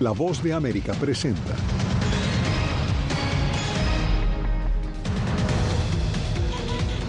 La 0.00 0.10
voz 0.10 0.42
de 0.42 0.52
América 0.52 0.94
presenta. 0.94 1.54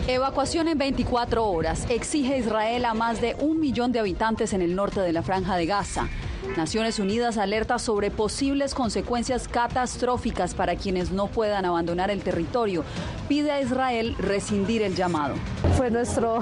Evacuación 0.08 0.68
en 0.68 0.78
24 0.78 1.44
horas. 1.44 1.88
Exige 1.90 2.38
Israel 2.38 2.86
a 2.86 2.94
más 2.94 3.22
de 3.22 3.36
un 3.40 3.60
millón 3.60 3.92
de 3.92 4.00
habitantes 4.00 4.54
en 4.54 4.62
el 4.62 4.76
norte 4.76 5.00
de 5.00 5.14
la 5.14 5.24
franja 5.24 5.56
de 5.56 5.66
Gaza. 5.66 6.10
Naciones 6.58 7.00
Unidas 7.00 7.38
alerta 7.38 7.80
sobre 7.80 8.12
posibles 8.12 8.76
consecuencias 8.76 9.48
catastróficas 9.48 10.54
para 10.54 10.76
quienes 10.76 11.12
no 11.12 11.28
puedan 11.28 11.66
abandonar 11.66 12.12
el 12.12 12.22
territorio. 12.22 12.84
Pide 13.30 13.52
a 13.52 13.62
Israel 13.62 14.16
rescindir 14.20 14.82
el 14.82 14.96
llamado. 14.96 15.36
Fue 15.78 15.90
nuestro, 15.90 16.40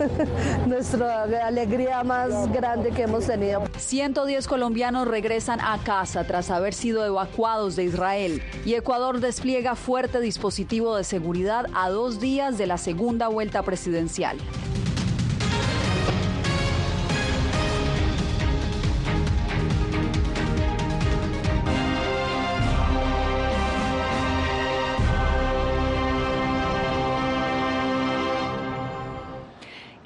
nuestra 0.66 1.22
alegría 1.46 2.04
más 2.04 2.52
grande 2.52 2.90
que 2.90 3.02
hemos 3.02 3.26
tenido. 3.26 3.64
110 3.76 4.46
colombianos 4.46 5.08
regresan 5.08 5.60
a 5.60 5.78
casa 5.82 6.24
tras 6.24 6.50
haber 6.50 6.74
sido 6.74 7.04
evacuados 7.04 7.76
de 7.76 7.84
Israel 7.84 8.42
y 8.64 8.74
Ecuador 8.74 9.20
despliega 9.20 9.74
fuerte 9.74 10.20
dispositivo 10.20 10.96
de 10.96 11.04
seguridad 11.04 11.66
a 11.74 11.88
dos 11.88 12.20
días 12.20 12.58
de 12.58 12.66
la 12.66 12.78
segunda 12.78 13.28
vuelta 13.28 13.62
presidencial. 13.62 14.36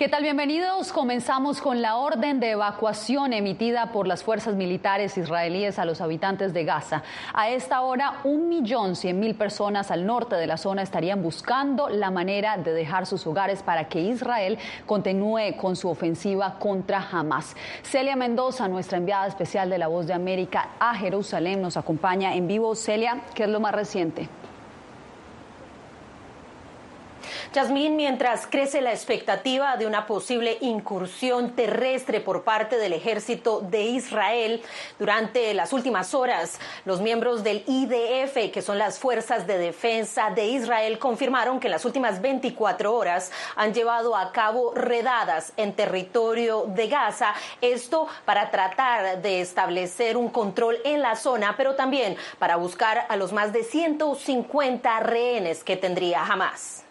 ¿Qué 0.03 0.09
tal? 0.09 0.25
Bienvenidos. 0.25 0.93
Comenzamos 0.93 1.61
con 1.61 1.81
la 1.81 1.95
orden 1.95 2.41
de 2.41 2.51
evacuación 2.51 3.33
emitida 3.33 3.93
por 3.93 4.09
las 4.09 4.25
fuerzas 4.25 4.57
militares 4.57 5.17
israelíes 5.17 5.79
a 5.79 5.85
los 5.85 6.01
habitantes 6.01 6.53
de 6.53 6.65
Gaza. 6.65 7.05
A 7.33 7.51
esta 7.51 7.83
hora, 7.83 8.15
un 8.25 8.49
millón 8.49 8.97
cien 8.97 9.21
mil 9.21 9.37
personas 9.37 9.93
al 9.93 10.05
norte 10.05 10.35
de 10.35 10.49
la 10.49 10.57
zona 10.57 10.83
estarían 10.83 11.23
buscando 11.23 11.89
la 11.89 12.11
manera 12.11 12.57
de 12.57 12.73
dejar 12.73 13.07
sus 13.07 13.25
hogares 13.29 13.63
para 13.63 13.87
que 13.87 14.01
Israel 14.01 14.59
continúe 14.87 15.57
con 15.57 15.77
su 15.77 15.89
ofensiva 15.89 16.59
contra 16.59 16.99
Hamas. 16.99 17.55
Celia 17.85 18.17
Mendoza, 18.17 18.67
nuestra 18.67 18.99
enviada 18.99 19.29
especial 19.29 19.71
de 19.71 19.79
La 19.79 19.87
Voz 19.87 20.09
de 20.09 20.15
América 20.15 20.71
a 20.81 20.97
Jerusalén, 20.97 21.63
nos 21.63 21.77
acompaña 21.77 22.35
en 22.35 22.49
vivo. 22.49 22.75
Celia, 22.75 23.21
¿qué 23.37 23.45
es 23.45 23.49
lo 23.49 23.61
más 23.61 23.73
reciente? 23.73 24.29
Yasmín, 27.53 27.97
mientras 27.97 28.47
crece 28.47 28.81
la 28.81 28.93
expectativa 28.93 29.77
de 29.77 29.87
una 29.87 30.07
posible 30.07 30.57
incursión 30.63 31.51
terrestre 31.55 32.21
por 32.21 32.45
parte 32.45 32.79
del 32.79 32.95
ejército 32.95 33.61
de 33.61 33.83
Israel 33.83 34.63
durante 34.99 35.53
las 35.53 35.75
últimas 35.75 36.15
horas, 36.15 36.59
los 36.87 37.03
miembros 37.03 37.45
del 37.45 37.63
IDF, 37.67 38.51
que 38.51 38.63
son 38.63 38.79
las 38.79 38.99
Fuerzas 38.99 39.47
de 39.47 39.59
Defensa 39.59 40.31
de 40.31 40.47
Israel, 40.47 40.99
confirmaron 40.99 41.61
que 41.61 41.67
en 41.67 41.73
las 41.73 41.85
últimas 41.85 42.23
24 42.23 42.95
horas 42.95 43.31
han 43.55 43.75
llevado 43.75 44.17
a 44.17 44.33
cabo 44.33 44.73
redadas 44.75 45.53
en 45.59 45.75
territorio 45.75 46.65
de 46.69 46.89
Gaza, 46.89 47.35
esto 47.61 48.09
para 48.25 48.51
tratar 48.51 49.21
de 49.21 49.43
establecer 49.43 50.17
un 50.17 50.31
control 50.31 50.79
en 50.85 51.03
la 51.03 51.17
zona, 51.17 51.55
pero 51.59 51.75
también 51.75 52.17
para 52.39 52.57
buscar 52.57 53.05
a 53.11 53.17
los 53.17 53.35
más 53.35 53.53
de 53.53 53.63
150 53.63 55.01
rehenes 55.01 55.63
que 55.63 55.77
tendría 55.77 56.25
Hamas. 56.25 56.85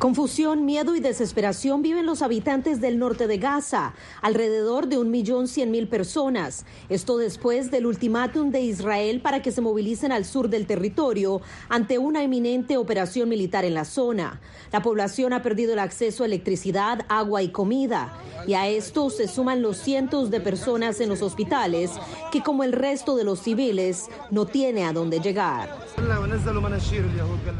Confusión, 0.00 0.64
miedo 0.64 0.96
y 0.96 1.00
desesperación 1.00 1.82
viven 1.82 2.06
los 2.06 2.22
habitantes 2.22 2.80
del 2.80 2.98
norte 2.98 3.26
de 3.26 3.36
Gaza, 3.36 3.92
alrededor 4.22 4.86
de 4.86 4.96
un 4.96 5.10
millón 5.10 5.46
cien 5.46 5.70
mil 5.70 5.88
personas. 5.88 6.64
Esto 6.88 7.18
después 7.18 7.70
del 7.70 7.84
ultimátum 7.84 8.50
de 8.50 8.62
Israel 8.62 9.20
para 9.20 9.42
que 9.42 9.52
se 9.52 9.60
movilicen 9.60 10.10
al 10.10 10.24
sur 10.24 10.48
del 10.48 10.66
territorio 10.66 11.42
ante 11.68 11.98
una 11.98 12.22
eminente 12.22 12.78
operación 12.78 13.28
militar 13.28 13.66
en 13.66 13.74
la 13.74 13.84
zona. 13.84 14.40
La 14.72 14.80
población 14.80 15.34
ha 15.34 15.42
perdido 15.42 15.74
el 15.74 15.78
acceso 15.78 16.22
a 16.22 16.26
electricidad, 16.26 17.04
agua 17.10 17.42
y 17.42 17.50
comida. 17.50 18.18
Y 18.46 18.54
a 18.54 18.68
esto 18.68 19.10
se 19.10 19.28
suman 19.28 19.60
los 19.60 19.76
cientos 19.76 20.30
de 20.30 20.40
personas 20.40 20.98
en 21.02 21.10
los 21.10 21.20
hospitales 21.20 21.90
que, 22.32 22.42
como 22.42 22.64
el 22.64 22.72
resto 22.72 23.16
de 23.16 23.24
los 23.24 23.40
civiles, 23.40 24.08
no 24.30 24.46
tiene 24.46 24.86
a 24.86 24.94
dónde 24.94 25.20
llegar. 25.20 25.78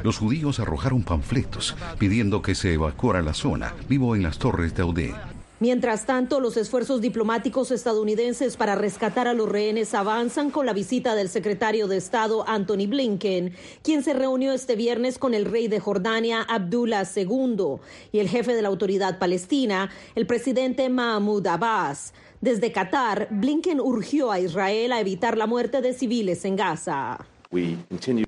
Los 0.02 0.16
judíos 0.16 0.58
arrojaron 0.58 1.02
panfletos 1.02 1.76
pidiendo 1.98 2.29
que 2.38 2.54
se 2.54 2.74
evacuara 2.74 3.22
la 3.22 3.34
zona. 3.34 3.74
Vivo 3.88 4.14
en 4.14 4.22
las 4.22 4.38
torres 4.38 4.74
de 4.74 4.82
Audé. 4.82 5.14
Mientras 5.60 6.06
tanto, 6.06 6.40
los 6.40 6.56
esfuerzos 6.56 7.02
diplomáticos 7.02 7.70
estadounidenses 7.70 8.56
para 8.56 8.76
rescatar 8.76 9.28
a 9.28 9.34
los 9.34 9.46
rehenes 9.46 9.92
avanzan 9.92 10.50
con 10.50 10.64
la 10.64 10.72
visita 10.72 11.14
del 11.14 11.28
secretario 11.28 11.86
de 11.86 11.98
Estado 11.98 12.48
Anthony 12.48 12.86
Blinken, 12.88 13.52
quien 13.82 14.02
se 14.02 14.14
reunió 14.14 14.54
este 14.54 14.74
viernes 14.74 15.18
con 15.18 15.34
el 15.34 15.44
rey 15.44 15.68
de 15.68 15.78
Jordania 15.78 16.40
Abdullah 16.40 17.06
II 17.14 17.76
y 18.10 18.20
el 18.20 18.30
jefe 18.30 18.54
de 18.54 18.62
la 18.62 18.68
autoridad 18.68 19.18
palestina, 19.18 19.90
el 20.14 20.26
presidente 20.26 20.88
Mahmoud 20.88 21.46
Abbas. 21.46 22.14
Desde 22.40 22.72
Qatar, 22.72 23.28
Blinken 23.30 23.80
urgió 23.80 24.32
a 24.32 24.40
Israel 24.40 24.92
a 24.92 25.00
evitar 25.00 25.36
la 25.36 25.46
muerte 25.46 25.82
de 25.82 25.92
civiles 25.92 26.46
en 26.46 26.56
Gaza. 26.56 27.18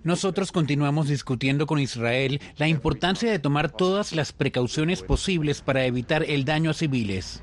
Nosotros 0.02 0.50
continuamos 0.50 1.06
discutiendo 1.06 1.66
con 1.66 1.78
Israel 1.78 2.40
la 2.56 2.66
importancia 2.66 3.30
de 3.30 3.38
tomar 3.38 3.70
todas 3.70 4.12
las 4.12 4.32
precauciones 4.32 5.02
posibles 5.02 5.60
para 5.60 5.86
evitar 5.86 6.24
el 6.24 6.44
daño 6.44 6.70
a 6.70 6.74
civiles. 6.74 7.40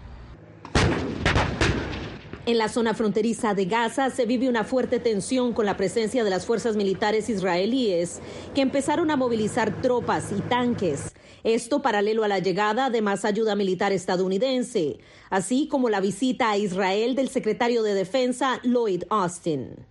En 2.45 2.57
la 2.57 2.67
zona 2.67 2.93
fronteriza 2.93 3.53
de 3.53 3.65
Gaza 3.65 4.09
se 4.09 4.25
vive 4.25 4.49
una 4.49 4.63
fuerte 4.65 4.99
tensión 4.99 5.53
con 5.53 5.65
la 5.65 5.77
presencia 5.77 6.23
de 6.23 6.29
las 6.29 6.45
fuerzas 6.45 6.75
militares 6.75 7.29
israelíes 7.29 8.19
que 8.55 8.61
empezaron 8.61 9.09
a 9.09 9.15
movilizar 9.15 9.81
tropas 9.81 10.33
y 10.37 10.41
tanques. 10.41 11.13
Esto 11.45 11.81
paralelo 11.81 12.25
a 12.25 12.27
la 12.27 12.39
llegada 12.39 12.89
de 12.89 13.01
más 13.01 13.23
ayuda 13.23 13.55
militar 13.55 13.93
estadounidense, 13.93 14.97
así 15.29 15.67
como 15.69 15.89
la 15.89 16.01
visita 16.01 16.49
a 16.49 16.57
Israel 16.57 17.15
del 17.15 17.29
secretario 17.29 17.83
de 17.83 17.93
Defensa 17.93 18.59
Lloyd 18.63 19.03
Austin. 19.09 19.85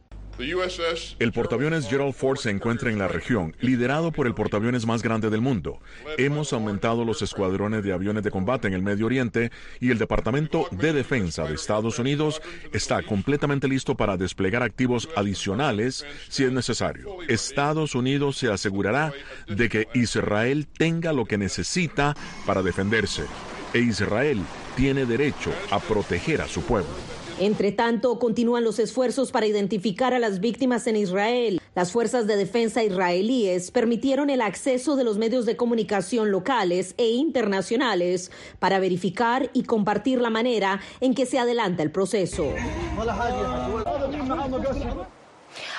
El 1.19 1.32
portaaviones 1.32 1.88
Gerald 1.88 2.15
Ford 2.15 2.38
se 2.38 2.50
encuentra 2.50 2.91
en 2.91 2.99
la 2.99 3.09
región, 3.09 3.56
liderado 3.60 4.12
por 4.12 4.28
el 4.28 4.34
portaaviones 4.34 4.87
más 4.87 5.03
grande 5.03 5.31
del 5.31 5.41
mundo. 5.41 5.81
Hemos 6.16 6.53
aumentado 6.53 7.04
los 7.04 7.22
escuadrones 7.22 7.82
de 7.82 7.93
aviones 7.93 8.22
de 8.22 8.31
combate 8.31 8.69
en 8.69 8.75
el 8.75 8.82
Medio 8.82 9.06
Oriente 9.06 9.50
y 9.81 9.91
el 9.91 9.99
Departamento 9.99 10.69
de 10.71 10.93
Defensa 10.93 11.44
de 11.44 11.54
Estados 11.54 11.99
Unidos 11.99 12.41
está 12.72 13.03
completamente 13.03 13.66
listo 13.66 13.97
para 13.97 14.16
desplegar 14.16 14.62
activos 14.62 15.09
adicionales 15.16 16.06
si 16.28 16.44
es 16.44 16.53
necesario. 16.53 17.16
Estados 17.28 17.97
Unidos 17.97 18.37
se 18.37 18.49
asegurará 18.49 19.12
de 19.49 19.69
que 19.69 19.88
Israel 19.94 20.69
tenga 20.69 21.12
lo 21.12 21.25
que 21.25 21.37
necesita 21.37 22.15
para 22.47 22.62
defenderse 22.62 23.25
e 23.75 23.81
Israel 23.81 24.41
tiene 24.76 25.05
derecho 25.05 25.53
a 25.70 25.81
proteger 25.81 26.41
a 26.41 26.49
su 26.49 26.62
pueblo. 26.62 27.18
Entre 27.41 27.71
tanto, 27.71 28.19
continúan 28.19 28.65
los 28.65 28.81
esfuerzos 28.81 29.31
para 29.31 29.47
identificar 29.47 30.12
a 30.12 30.19
las 30.19 30.41
víctimas 30.41 30.88
en 30.88 30.97
Israel. 30.97 31.60
Las 31.76 31.93
fuerzas 31.93 32.26
de 32.26 32.37
defensa 32.37 32.82
israelíes 32.82 33.71
permitieron 33.71 34.28
el 34.28 34.41
acceso 34.41 34.97
de 34.97 35.04
los 35.04 35.19
medios 35.19 35.47
de 35.47 35.56
comunicación 35.56 36.32
locales 36.32 36.94
e 36.99 37.10
internacionales 37.10 38.32
para 38.59 38.81
verificar 38.81 39.50
y 39.53 39.62
compartir 39.62 40.21
la 40.21 40.31
manera 40.31 40.81
en 41.00 41.15
que 41.15 41.26
se 41.26 41.38
adelanta 41.38 41.84
el 41.84 41.93
proceso. 41.93 42.44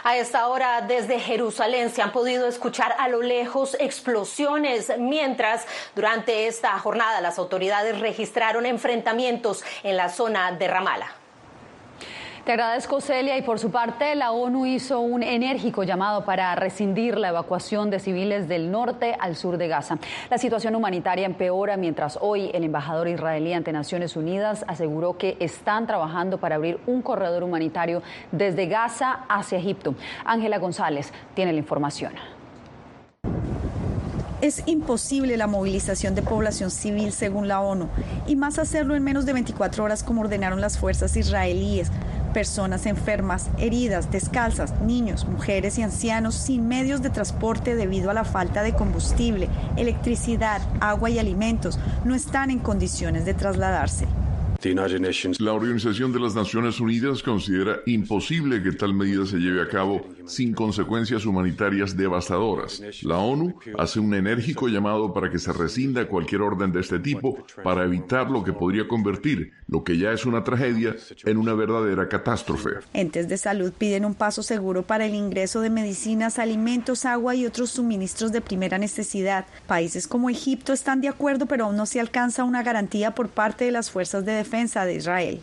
A 0.05 0.17
esta 0.17 0.47
hora, 0.47 0.81
desde 0.87 1.19
Jerusalén, 1.19 1.89
se 1.89 2.01
han 2.01 2.13
podido 2.13 2.47
escuchar 2.47 2.95
a 2.97 3.09
lo 3.09 3.21
lejos 3.21 3.75
explosiones, 3.81 4.93
mientras 4.97 5.65
durante 5.93 6.47
esta 6.47 6.79
jornada 6.79 7.19
las 7.19 7.37
autoridades 7.37 7.99
registraron 7.99 8.65
enfrentamientos 8.65 9.65
en 9.83 9.97
la 9.97 10.07
zona 10.07 10.53
de 10.53 10.67
Ramala. 10.69 11.18
Te 12.49 12.53
agradezco, 12.53 12.99
Celia. 12.99 13.37
Y 13.37 13.43
por 13.43 13.59
su 13.59 13.69
parte, 13.69 14.15
la 14.15 14.31
ONU 14.31 14.65
hizo 14.65 15.01
un 15.01 15.21
enérgico 15.21 15.83
llamado 15.83 16.25
para 16.25 16.55
rescindir 16.55 17.15
la 17.15 17.29
evacuación 17.29 17.91
de 17.91 17.99
civiles 17.99 18.47
del 18.47 18.71
norte 18.71 19.15
al 19.19 19.35
sur 19.35 19.59
de 19.59 19.67
Gaza. 19.67 19.99
La 20.31 20.39
situación 20.39 20.73
humanitaria 20.73 21.27
empeora 21.27 21.77
mientras 21.77 22.17
hoy 22.19 22.49
el 22.55 22.63
embajador 22.63 23.07
israelí 23.07 23.53
ante 23.53 23.71
Naciones 23.71 24.15
Unidas 24.15 24.65
aseguró 24.67 25.15
que 25.15 25.37
están 25.39 25.85
trabajando 25.85 26.39
para 26.39 26.55
abrir 26.55 26.79
un 26.87 27.03
corredor 27.03 27.43
humanitario 27.43 28.01
desde 28.31 28.65
Gaza 28.65 29.25
hacia 29.29 29.59
Egipto. 29.59 29.93
Ángela 30.25 30.57
González 30.57 31.13
tiene 31.35 31.53
la 31.53 31.59
información. 31.59 32.13
Es 34.41 34.63
imposible 34.67 35.35
la 35.35 35.47
movilización 35.47 36.15
de 36.15 36.21
población 36.21 36.71
civil 36.71 37.11
según 37.11 37.49
la 37.49 37.59
ONU, 37.59 37.89
y 38.25 38.37
más 38.37 38.57
hacerlo 38.57 38.95
en 38.95 39.03
menos 39.03 39.25
de 39.25 39.33
24 39.33 39.83
horas 39.83 40.01
como 40.01 40.21
ordenaron 40.21 40.61
las 40.61 40.77
fuerzas 40.77 41.17
israelíes, 41.17 41.91
Personas 42.33 42.85
enfermas, 42.85 43.49
heridas, 43.57 44.11
descalzas, 44.11 44.79
niños, 44.81 45.25
mujeres 45.25 45.77
y 45.79 45.81
ancianos 45.81 46.35
sin 46.35 46.67
medios 46.67 47.01
de 47.01 47.09
transporte 47.09 47.75
debido 47.75 48.11
a 48.11 48.13
la 48.13 48.23
falta 48.23 48.61
de 48.61 48.73
combustible, 48.73 49.49
electricidad, 49.77 50.61
agua 50.79 51.09
y 51.09 51.17
alimentos 51.17 51.79
no 52.05 52.13
están 52.13 52.51
en 52.51 52.59
condiciones 52.59 53.25
de 53.25 53.33
trasladarse. 53.33 54.05
La 55.39 55.53
Organización 55.53 56.11
de 56.11 56.19
las 56.19 56.35
Naciones 56.35 56.81
Unidas 56.81 57.23
considera 57.23 57.77
imposible 57.85 58.61
que 58.61 58.73
tal 58.73 58.93
medida 58.93 59.25
se 59.25 59.37
lleve 59.37 59.61
a 59.61 59.67
cabo 59.67 60.05
sin 60.29 60.53
consecuencias 60.53 61.25
humanitarias 61.25 61.97
devastadoras. 61.97 62.81
La 63.03 63.17
ONU 63.17 63.59
hace 63.77 63.99
un 63.99 64.13
enérgico 64.13 64.67
llamado 64.67 65.13
para 65.13 65.29
que 65.29 65.39
se 65.39 65.51
rescinda 65.51 66.07
cualquier 66.07 66.41
orden 66.41 66.71
de 66.71 66.79
este 66.81 66.99
tipo 66.99 67.37
para 67.63 67.83
evitar 67.83 68.29
lo 68.29 68.43
que 68.43 68.53
podría 68.53 68.87
convertir 68.87 69.51
lo 69.69 69.83
que 69.83 69.97
ya 69.97 70.11
es 70.11 70.25
una 70.25 70.43
tragedia 70.43 70.95
en 71.25 71.37
una 71.37 71.53
verdadera 71.53 72.09
catástrofe. 72.09 72.71
Entes 72.93 73.29
de 73.29 73.37
salud 73.37 73.71
piden 73.71 74.03
un 74.03 74.15
paso 74.15 74.41
seguro 74.41 74.83
para 74.83 75.05
el 75.05 75.13
ingreso 75.13 75.61
de 75.61 75.69
medicinas, 75.69 76.39
alimentos, 76.39 77.05
agua 77.05 77.35
y 77.35 77.45
otros 77.45 77.69
suministros 77.69 78.31
de 78.31 78.41
primera 78.41 78.77
necesidad. 78.77 79.45
Países 79.67 80.07
como 80.07 80.29
Egipto 80.29 80.73
están 80.73 81.01
de 81.01 81.07
acuerdo, 81.07 81.45
pero 81.45 81.65
aún 81.65 81.77
no 81.77 81.85
se 81.85 81.99
alcanza 81.99 82.43
una 82.43 82.63
garantía 82.63 83.13
por 83.13 83.29
parte 83.29 83.65
de 83.65 83.71
las 83.71 83.91
fuerzas 83.91 84.25
de 84.25 84.33
defensa 84.33 84.85
de 84.85 84.95
Israel. 84.95 85.41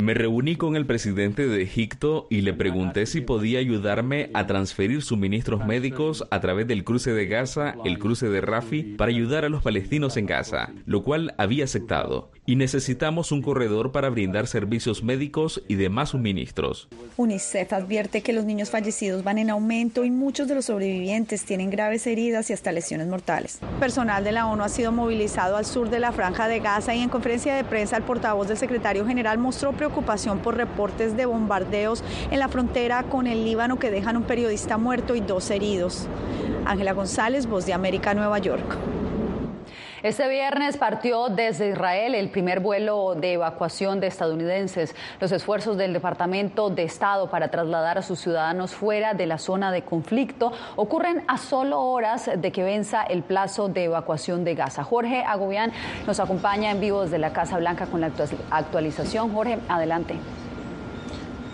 Me 0.00 0.14
reuní 0.14 0.56
con 0.56 0.74
el 0.74 0.84
presidente 0.84 1.46
de 1.46 1.62
Egipto 1.62 2.26
y 2.28 2.40
le 2.40 2.54
pregunté 2.54 3.06
si 3.06 3.20
podía 3.20 3.60
ayudarme 3.60 4.30
a 4.34 4.46
transferir 4.46 5.02
suministros 5.02 5.64
médicos 5.64 6.26
a 6.30 6.40
través 6.40 6.66
del 6.66 6.82
cruce 6.82 7.12
de 7.12 7.26
Gaza, 7.26 7.76
el 7.84 7.98
cruce 8.00 8.28
de 8.28 8.40
Rafi, 8.40 8.82
para 8.82 9.10
ayudar 9.10 9.44
a 9.44 9.48
los 9.48 9.62
palestinos 9.62 10.16
en 10.16 10.26
Gaza, 10.26 10.72
lo 10.86 11.04
cual 11.04 11.34
había 11.38 11.64
aceptado. 11.64 12.30
Y 12.46 12.56
necesitamos 12.56 13.32
un 13.32 13.42
corredor 13.42 13.92
para 13.92 14.08
brindar 14.08 14.46
servicios 14.46 15.02
médicos 15.02 15.62
y 15.68 15.76
demás 15.76 16.10
suministros. 16.10 16.88
UNICEF 17.16 17.72
advierte 17.72 18.22
que 18.22 18.32
los 18.32 18.44
niños 18.44 18.70
fallecidos 18.70 19.24
van 19.24 19.38
en 19.38 19.50
aumento 19.50 20.04
y 20.04 20.10
muchos 20.10 20.48
de 20.48 20.54
los 20.54 20.66
sobrevivientes 20.66 21.44
tienen 21.44 21.70
graves 21.70 22.06
heridas 22.06 22.50
y 22.50 22.52
hasta 22.52 22.72
lesiones 22.72 23.06
mortales. 23.06 23.60
Personal 23.80 24.24
de 24.24 24.32
la 24.32 24.46
ONU 24.46 24.62
ha 24.62 24.68
sido 24.68 24.92
movilizado 24.92 25.56
al 25.56 25.64
sur 25.64 25.90
de 25.90 26.00
la 26.00 26.12
franja 26.12 26.48
de 26.48 26.60
Gaza 26.60 26.94
y 26.94 27.00
en 27.00 27.08
conferencia 27.08 27.54
de 27.54 27.64
prensa 27.64 27.96
al 27.96 28.04
portavoz 28.16 28.48
del 28.48 28.56
secretario 28.56 29.04
general 29.04 29.36
mostró 29.36 29.72
preocupación 29.72 30.38
por 30.38 30.56
reportes 30.56 31.18
de 31.18 31.26
bombardeos 31.26 32.02
en 32.30 32.38
la 32.38 32.48
frontera 32.48 33.02
con 33.02 33.26
el 33.26 33.44
Líbano 33.44 33.78
que 33.78 33.90
dejan 33.90 34.16
un 34.16 34.22
periodista 34.22 34.78
muerto 34.78 35.14
y 35.16 35.20
dos 35.20 35.50
heridos. 35.50 36.08
Ángela 36.64 36.94
González, 36.94 37.46
Voz 37.46 37.66
de 37.66 37.74
América, 37.74 38.14
Nueva 38.14 38.38
York. 38.38 38.78
Este 40.06 40.28
viernes 40.28 40.76
partió 40.76 41.30
desde 41.30 41.70
Israel 41.70 42.14
el 42.14 42.28
primer 42.28 42.60
vuelo 42.60 43.16
de 43.16 43.32
evacuación 43.32 43.98
de 43.98 44.06
estadounidenses. 44.06 44.94
Los 45.18 45.32
esfuerzos 45.32 45.76
del 45.76 45.92
Departamento 45.92 46.70
de 46.70 46.84
Estado 46.84 47.28
para 47.28 47.48
trasladar 47.48 47.98
a 47.98 48.02
sus 48.02 48.20
ciudadanos 48.20 48.72
fuera 48.72 49.14
de 49.14 49.26
la 49.26 49.38
zona 49.38 49.72
de 49.72 49.82
conflicto 49.82 50.52
ocurren 50.76 51.24
a 51.26 51.38
solo 51.38 51.80
horas 51.80 52.30
de 52.36 52.52
que 52.52 52.62
venza 52.62 53.02
el 53.02 53.24
plazo 53.24 53.66
de 53.66 53.86
evacuación 53.86 54.44
de 54.44 54.54
Gaza. 54.54 54.84
Jorge 54.84 55.24
Agobián 55.24 55.72
nos 56.06 56.20
acompaña 56.20 56.70
en 56.70 56.78
vivo 56.78 57.02
desde 57.02 57.18
la 57.18 57.32
Casa 57.32 57.58
Blanca 57.58 57.86
con 57.86 58.00
la 58.00 58.12
actualización. 58.52 59.34
Jorge, 59.34 59.58
adelante. 59.68 60.14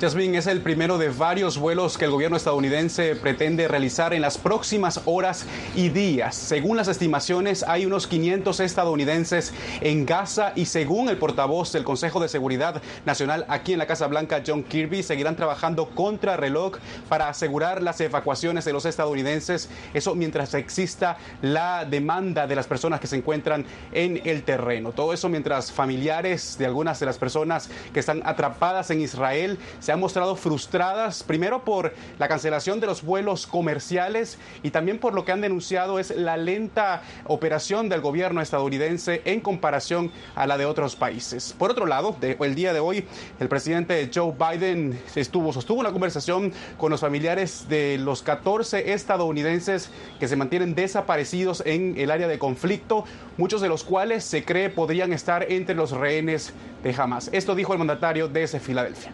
Jasmine 0.02 0.38
es 0.38 0.48
el 0.48 0.62
primero 0.62 0.98
de 0.98 1.10
varios 1.10 1.58
vuelos 1.58 1.96
que 1.96 2.06
el 2.06 2.10
gobierno 2.10 2.36
estadounidense 2.36 3.14
pretende 3.14 3.68
realizar 3.68 4.12
en 4.12 4.20
las 4.20 4.36
próximas 4.36 5.00
horas 5.04 5.46
y 5.76 5.90
días. 5.90 6.34
Según 6.34 6.76
las 6.76 6.88
estimaciones, 6.88 7.62
hay 7.62 7.86
unos 7.86 8.08
500 8.08 8.58
estadounidenses 8.58 9.52
en 9.80 10.04
Gaza 10.04 10.54
y 10.56 10.64
según 10.64 11.08
el 11.08 11.18
portavoz 11.18 11.70
del 11.70 11.84
Consejo 11.84 12.18
de 12.18 12.28
Seguridad 12.28 12.82
Nacional 13.06 13.46
aquí 13.48 13.74
en 13.74 13.78
la 13.78 13.86
Casa 13.86 14.08
Blanca, 14.08 14.42
John 14.44 14.64
Kirby, 14.64 15.04
seguirán 15.04 15.36
trabajando 15.36 15.90
contra 15.90 16.36
reloj 16.36 16.78
para 17.08 17.28
asegurar 17.28 17.80
las 17.80 18.00
evacuaciones 18.00 18.64
de 18.64 18.72
los 18.72 18.86
estadounidenses. 18.86 19.68
Eso 19.94 20.16
mientras 20.16 20.54
exista 20.54 21.16
la 21.42 21.84
demanda 21.84 22.48
de 22.48 22.56
las 22.56 22.66
personas 22.66 22.98
que 22.98 23.06
se 23.06 23.14
encuentran 23.14 23.66
en 23.92 24.20
el 24.24 24.42
terreno. 24.42 24.90
Todo 24.90 25.12
eso 25.12 25.28
mientras 25.28 25.70
familiares 25.70 26.56
de 26.58 26.66
algunas 26.66 26.98
de 26.98 27.06
las 27.06 27.18
personas 27.18 27.70
que 27.94 28.00
están 28.00 28.20
atrapadas 28.24 28.90
en 28.90 29.00
Israel 29.00 29.60
se 29.78 29.91
han 29.92 30.00
mostrado 30.00 30.36
frustradas, 30.36 31.22
primero 31.22 31.64
por 31.64 31.94
la 32.18 32.28
cancelación 32.28 32.80
de 32.80 32.86
los 32.86 33.02
vuelos 33.02 33.46
comerciales 33.46 34.38
y 34.62 34.70
también 34.70 34.98
por 34.98 35.14
lo 35.14 35.24
que 35.24 35.32
han 35.32 35.40
denunciado 35.40 35.98
es 35.98 36.10
la 36.16 36.36
lenta 36.36 37.02
operación 37.26 37.88
del 37.88 38.00
gobierno 38.00 38.40
estadounidense 38.40 39.22
en 39.24 39.40
comparación 39.40 40.10
a 40.34 40.46
la 40.46 40.58
de 40.58 40.66
otros 40.66 40.96
países. 40.96 41.54
Por 41.58 41.70
otro 41.70 41.86
lado, 41.86 42.16
el 42.20 42.54
día 42.54 42.72
de 42.72 42.80
hoy, 42.80 43.04
el 43.38 43.48
presidente 43.48 44.10
Joe 44.12 44.32
Biden 44.32 44.98
estuvo, 45.14 45.52
sostuvo 45.52 45.80
una 45.80 45.92
conversación 45.92 46.52
con 46.78 46.90
los 46.90 47.00
familiares 47.00 47.66
de 47.68 47.98
los 47.98 48.22
14 48.22 48.92
estadounidenses 48.92 49.90
que 50.18 50.28
se 50.28 50.36
mantienen 50.36 50.74
desaparecidos 50.74 51.62
en 51.66 51.94
el 51.98 52.10
área 52.10 52.28
de 52.28 52.38
conflicto, 52.38 53.04
muchos 53.36 53.60
de 53.60 53.68
los 53.68 53.84
cuales 53.84 54.24
se 54.24 54.44
cree 54.44 54.70
podrían 54.70 55.12
estar 55.12 55.50
entre 55.50 55.74
los 55.74 55.92
rehenes 55.92 56.52
de 56.82 56.94
Hamas. 56.96 57.28
Esto 57.32 57.54
dijo 57.54 57.72
el 57.72 57.78
mandatario 57.78 58.28
desde 58.28 58.60
Filadelfia. 58.60 59.12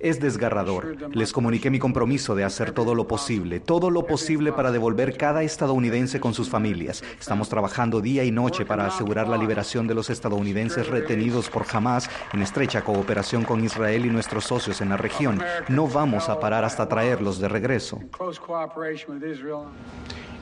Es 0.00 0.20
desgarrador. 0.20 0.96
Les 1.14 1.32
comuniqué 1.32 1.70
mi 1.70 1.78
compromiso 1.78 2.34
de 2.34 2.44
hacer 2.44 2.72
todo 2.72 2.94
lo 2.94 3.06
posible, 3.06 3.60
todo 3.60 3.90
lo 3.90 4.06
posible 4.06 4.52
para 4.52 4.72
devolver 4.72 5.16
cada 5.16 5.42
estadounidense 5.42 6.18
con 6.18 6.34
sus 6.34 6.50
familias. 6.50 7.04
Estamos 7.18 7.48
trabajando 7.48 8.00
día 8.00 8.24
y 8.24 8.32
noche 8.32 8.64
para 8.64 8.86
asegurar 8.86 9.28
la 9.28 9.36
liberación 9.36 9.86
de 9.86 9.94
los 9.94 10.10
estadounidenses 10.10 10.88
retenidos 10.88 11.48
por 11.48 11.64
Hamas 11.72 12.10
en 12.32 12.42
estrecha 12.42 12.82
cooperación 12.82 13.44
con 13.44 13.64
Israel 13.64 14.04
y 14.04 14.10
nuestros 14.10 14.44
socios 14.44 14.80
en 14.80 14.88
la 14.88 14.96
región. 14.96 15.40
No 15.68 15.86
vamos 15.86 16.28
a 16.28 16.40
parar 16.40 16.64
hasta 16.64 16.88
traerlos 16.88 17.38
de 17.38 17.48
regreso. 17.48 18.00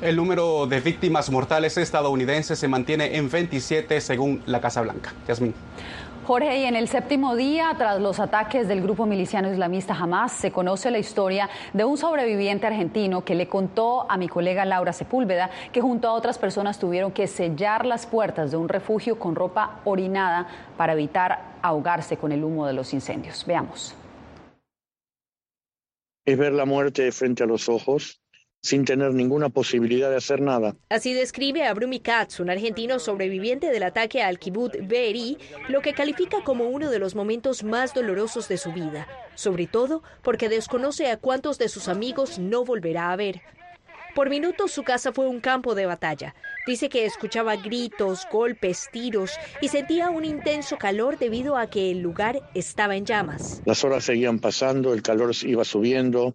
El 0.00 0.16
número 0.16 0.66
de 0.66 0.80
víctimas 0.80 1.30
mortales 1.30 1.76
estadounidenses 1.78 2.58
se 2.58 2.68
mantiene 2.68 3.16
en 3.16 3.30
27 3.30 4.00
según 4.00 4.42
la 4.46 4.60
Casa 4.60 4.80
Blanca. 4.80 5.12
Yasmin. 5.28 5.54
Jorge, 6.24 6.60
y 6.60 6.64
en 6.64 6.74
el 6.74 6.88
séptimo 6.88 7.36
día, 7.36 7.74
tras 7.76 8.00
los 8.00 8.18
ataques 8.18 8.66
del 8.66 8.80
grupo 8.80 9.04
miliciano 9.04 9.52
islamista 9.52 9.92
Hamas, 9.92 10.32
se 10.32 10.50
conoce 10.50 10.90
la 10.90 10.98
historia 10.98 11.50
de 11.74 11.84
un 11.84 11.98
sobreviviente 11.98 12.66
argentino 12.66 13.26
que 13.26 13.34
le 13.34 13.46
contó 13.46 14.10
a 14.10 14.16
mi 14.16 14.26
colega 14.26 14.64
Laura 14.64 14.94
Sepúlveda 14.94 15.50
que 15.70 15.82
junto 15.82 16.08
a 16.08 16.14
otras 16.14 16.38
personas 16.38 16.78
tuvieron 16.78 17.12
que 17.12 17.26
sellar 17.26 17.84
las 17.84 18.06
puertas 18.06 18.50
de 18.50 18.56
un 18.56 18.70
refugio 18.70 19.18
con 19.18 19.34
ropa 19.34 19.80
orinada 19.84 20.48
para 20.78 20.94
evitar 20.94 21.40
ahogarse 21.60 22.16
con 22.16 22.32
el 22.32 22.42
humo 22.42 22.66
de 22.66 22.72
los 22.72 22.94
incendios. 22.94 23.44
Veamos. 23.46 23.94
Es 26.24 26.38
ver 26.38 26.54
la 26.54 26.64
muerte 26.64 27.12
frente 27.12 27.42
a 27.42 27.46
los 27.46 27.68
ojos 27.68 28.23
sin 28.64 28.86
tener 28.86 29.12
ninguna 29.12 29.50
posibilidad 29.50 30.08
de 30.08 30.16
hacer 30.16 30.40
nada. 30.40 30.74
Así 30.88 31.12
describe 31.12 31.64
a 31.64 31.74
Brumi 31.74 32.00
Katz, 32.00 32.40
un 32.40 32.48
argentino 32.48 32.98
sobreviviente 32.98 33.70
del 33.70 33.82
ataque 33.82 34.22
al 34.22 34.38
kibbutz 34.38 34.78
Be'eri, 34.80 35.36
lo 35.68 35.82
que 35.82 35.92
califica 35.92 36.42
como 36.42 36.64
uno 36.64 36.90
de 36.90 36.98
los 36.98 37.14
momentos 37.14 37.62
más 37.62 37.92
dolorosos 37.92 38.48
de 38.48 38.56
su 38.56 38.72
vida, 38.72 39.06
sobre 39.34 39.66
todo 39.66 40.02
porque 40.22 40.48
desconoce 40.48 41.10
a 41.10 41.18
cuántos 41.18 41.58
de 41.58 41.68
sus 41.68 41.88
amigos 41.88 42.38
no 42.38 42.64
volverá 42.64 43.12
a 43.12 43.16
ver. 43.16 43.42
Por 44.14 44.30
minutos 44.30 44.72
su 44.72 44.82
casa 44.82 45.12
fue 45.12 45.28
un 45.28 45.40
campo 45.40 45.74
de 45.74 45.84
batalla. 45.84 46.34
Dice 46.66 46.88
que 46.88 47.04
escuchaba 47.04 47.56
gritos, 47.56 48.26
golpes, 48.32 48.88
tiros 48.90 49.32
y 49.60 49.68
sentía 49.68 50.08
un 50.08 50.24
intenso 50.24 50.78
calor 50.78 51.18
debido 51.18 51.58
a 51.58 51.68
que 51.68 51.90
el 51.90 52.00
lugar 52.00 52.48
estaba 52.54 52.96
en 52.96 53.04
llamas. 53.04 53.60
Las 53.66 53.84
horas 53.84 54.04
seguían 54.04 54.38
pasando, 54.38 54.94
el 54.94 55.02
calor 55.02 55.32
iba 55.42 55.64
subiendo, 55.64 56.34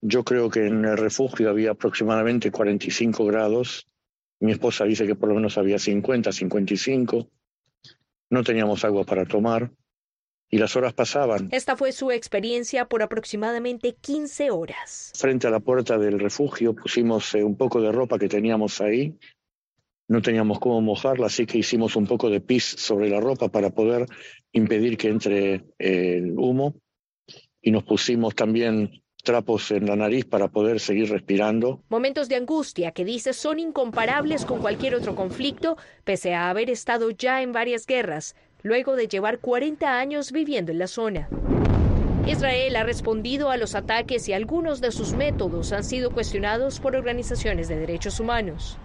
yo 0.00 0.24
creo 0.24 0.50
que 0.50 0.66
en 0.66 0.84
el 0.84 0.96
refugio 0.96 1.50
había 1.50 1.72
aproximadamente 1.72 2.50
45 2.50 3.24
grados. 3.24 3.88
Mi 4.40 4.52
esposa 4.52 4.84
dice 4.84 5.06
que 5.06 5.14
por 5.14 5.28
lo 5.28 5.34
menos 5.34 5.58
había 5.58 5.78
50, 5.78 6.32
55. 6.32 7.28
No 8.30 8.44
teníamos 8.44 8.84
agua 8.84 9.04
para 9.04 9.24
tomar 9.24 9.70
y 10.48 10.58
las 10.58 10.76
horas 10.76 10.92
pasaban. 10.92 11.48
Esta 11.50 11.76
fue 11.76 11.92
su 11.92 12.10
experiencia 12.10 12.86
por 12.86 13.02
aproximadamente 13.02 13.96
15 14.00 14.50
horas. 14.50 15.12
Frente 15.16 15.46
a 15.46 15.50
la 15.50 15.60
puerta 15.60 15.98
del 15.98 16.20
refugio 16.20 16.74
pusimos 16.74 17.34
eh, 17.34 17.42
un 17.42 17.56
poco 17.56 17.80
de 17.80 17.92
ropa 17.92 18.18
que 18.18 18.28
teníamos 18.28 18.80
ahí. 18.80 19.18
No 20.08 20.22
teníamos 20.22 20.60
cómo 20.60 20.80
mojarla, 20.80 21.26
así 21.26 21.46
que 21.46 21.58
hicimos 21.58 21.96
un 21.96 22.06
poco 22.06 22.30
de 22.30 22.40
pis 22.40 22.64
sobre 22.64 23.08
la 23.08 23.20
ropa 23.20 23.48
para 23.48 23.70
poder 23.70 24.06
impedir 24.52 24.96
que 24.96 25.08
entre 25.08 25.54
eh, 25.78 26.18
el 26.18 26.34
humo. 26.36 26.76
Y 27.60 27.72
nos 27.72 27.82
pusimos 27.82 28.36
también 28.36 29.02
trapos 29.26 29.70
en 29.72 29.84
la 29.84 29.96
nariz 29.96 30.24
para 30.24 30.48
poder 30.48 30.80
seguir 30.80 31.10
respirando. 31.10 31.80
Momentos 31.90 32.30
de 32.30 32.36
angustia 32.36 32.92
que 32.92 33.04
dice 33.04 33.34
son 33.34 33.58
incomparables 33.58 34.46
con 34.46 34.60
cualquier 34.60 34.94
otro 34.94 35.14
conflicto, 35.14 35.76
pese 36.04 36.32
a 36.32 36.48
haber 36.48 36.70
estado 36.70 37.10
ya 37.10 37.42
en 37.42 37.52
varias 37.52 37.86
guerras, 37.86 38.34
luego 38.62 38.96
de 38.96 39.08
llevar 39.08 39.40
40 39.40 39.98
años 39.98 40.32
viviendo 40.32 40.72
en 40.72 40.78
la 40.78 40.86
zona. 40.86 41.28
Israel 42.26 42.74
ha 42.74 42.82
respondido 42.82 43.50
a 43.50 43.56
los 43.56 43.76
ataques 43.76 44.28
y 44.28 44.32
algunos 44.32 44.80
de 44.80 44.90
sus 44.90 45.12
métodos 45.12 45.72
han 45.72 45.84
sido 45.84 46.10
cuestionados 46.10 46.80
por 46.80 46.96
organizaciones 46.96 47.68
de 47.68 47.76
derechos 47.76 48.18
humanos. 48.18 48.78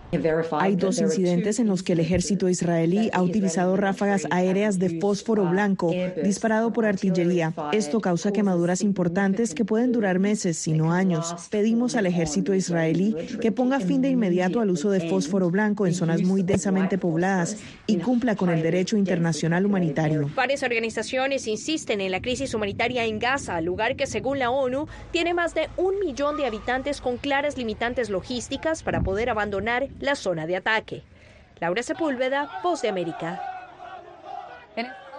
Hay 0.60 0.75
dos 0.75 1.00
incidentes 1.00 1.60
en 1.60 1.67
los 1.67 1.83
que 1.83 1.93
el 1.93 2.01
ejército 2.01 2.50
israelí 2.50 3.10
ha 3.13 3.21
utilizado 3.21 3.77
ráfagas 3.77 4.27
aéreas 4.29 4.77
de 4.77 5.00
fósforo 5.00 5.45
blanco 5.45 5.93
disparado 6.21 6.74
por 6.74 6.86
artillería. 6.86 7.53
Esto 7.71 8.01
causa 8.01 8.33
quemaduras 8.33 8.81
importantes 8.81 9.55
que 9.55 9.63
pueden 9.63 9.93
durar 9.93 10.19
meses, 10.19 10.57
si 10.57 10.74
no 10.74 10.91
años. 10.91 11.33
Pedimos 11.50 11.95
al 11.95 12.07
ejército 12.07 12.53
israelí 12.53 13.15
que 13.41 13.53
ponga 13.53 13.79
fin 13.79 14.01
de 14.01 14.10
inmediato 14.10 14.60
al 14.60 14.69
uso 14.69 14.91
de 14.91 15.07
fósforo 15.10 15.50
blanco 15.50 15.88
en 15.88 15.93
zonas 15.93 16.21
muy 16.24 16.43
densamente 16.43 16.98
pobladas 16.98 17.57
y 17.88 17.95
cumpla 17.98 18.36
con 18.36 18.50
el 18.50 18.62
derecho 18.62 18.98
internacional 18.98 19.65
humanitario. 19.65 20.29
Varias 20.36 20.62
organizaciones 20.63 21.48
insisten 21.48 22.01
en 22.01 22.12
la 22.12 22.21
crisis 22.21 22.53
humanitaria 22.53 23.05
en 23.05 23.17
Gaza, 23.17 23.30
lugar 23.61 23.95
que 23.95 24.07
según 24.07 24.39
la 24.39 24.50
ONU 24.50 24.88
tiene 25.11 25.33
más 25.33 25.53
de 25.53 25.69
un 25.77 26.00
millón 26.00 26.38
de 26.38 26.45
habitantes 26.45 27.00
con 27.00 27.17
claras 27.17 27.57
limitantes 27.57 28.09
logísticas 28.09 28.83
para 28.83 29.01
poder 29.01 29.29
abandonar 29.29 29.88
la 30.00 30.15
zona 30.15 30.47
de 30.47 30.57
ataque. 30.57 31.03
Laura 31.59 31.83
Sepúlveda, 31.83 32.59
Voz 32.63 32.81
de 32.81 32.89
América. 32.89 33.41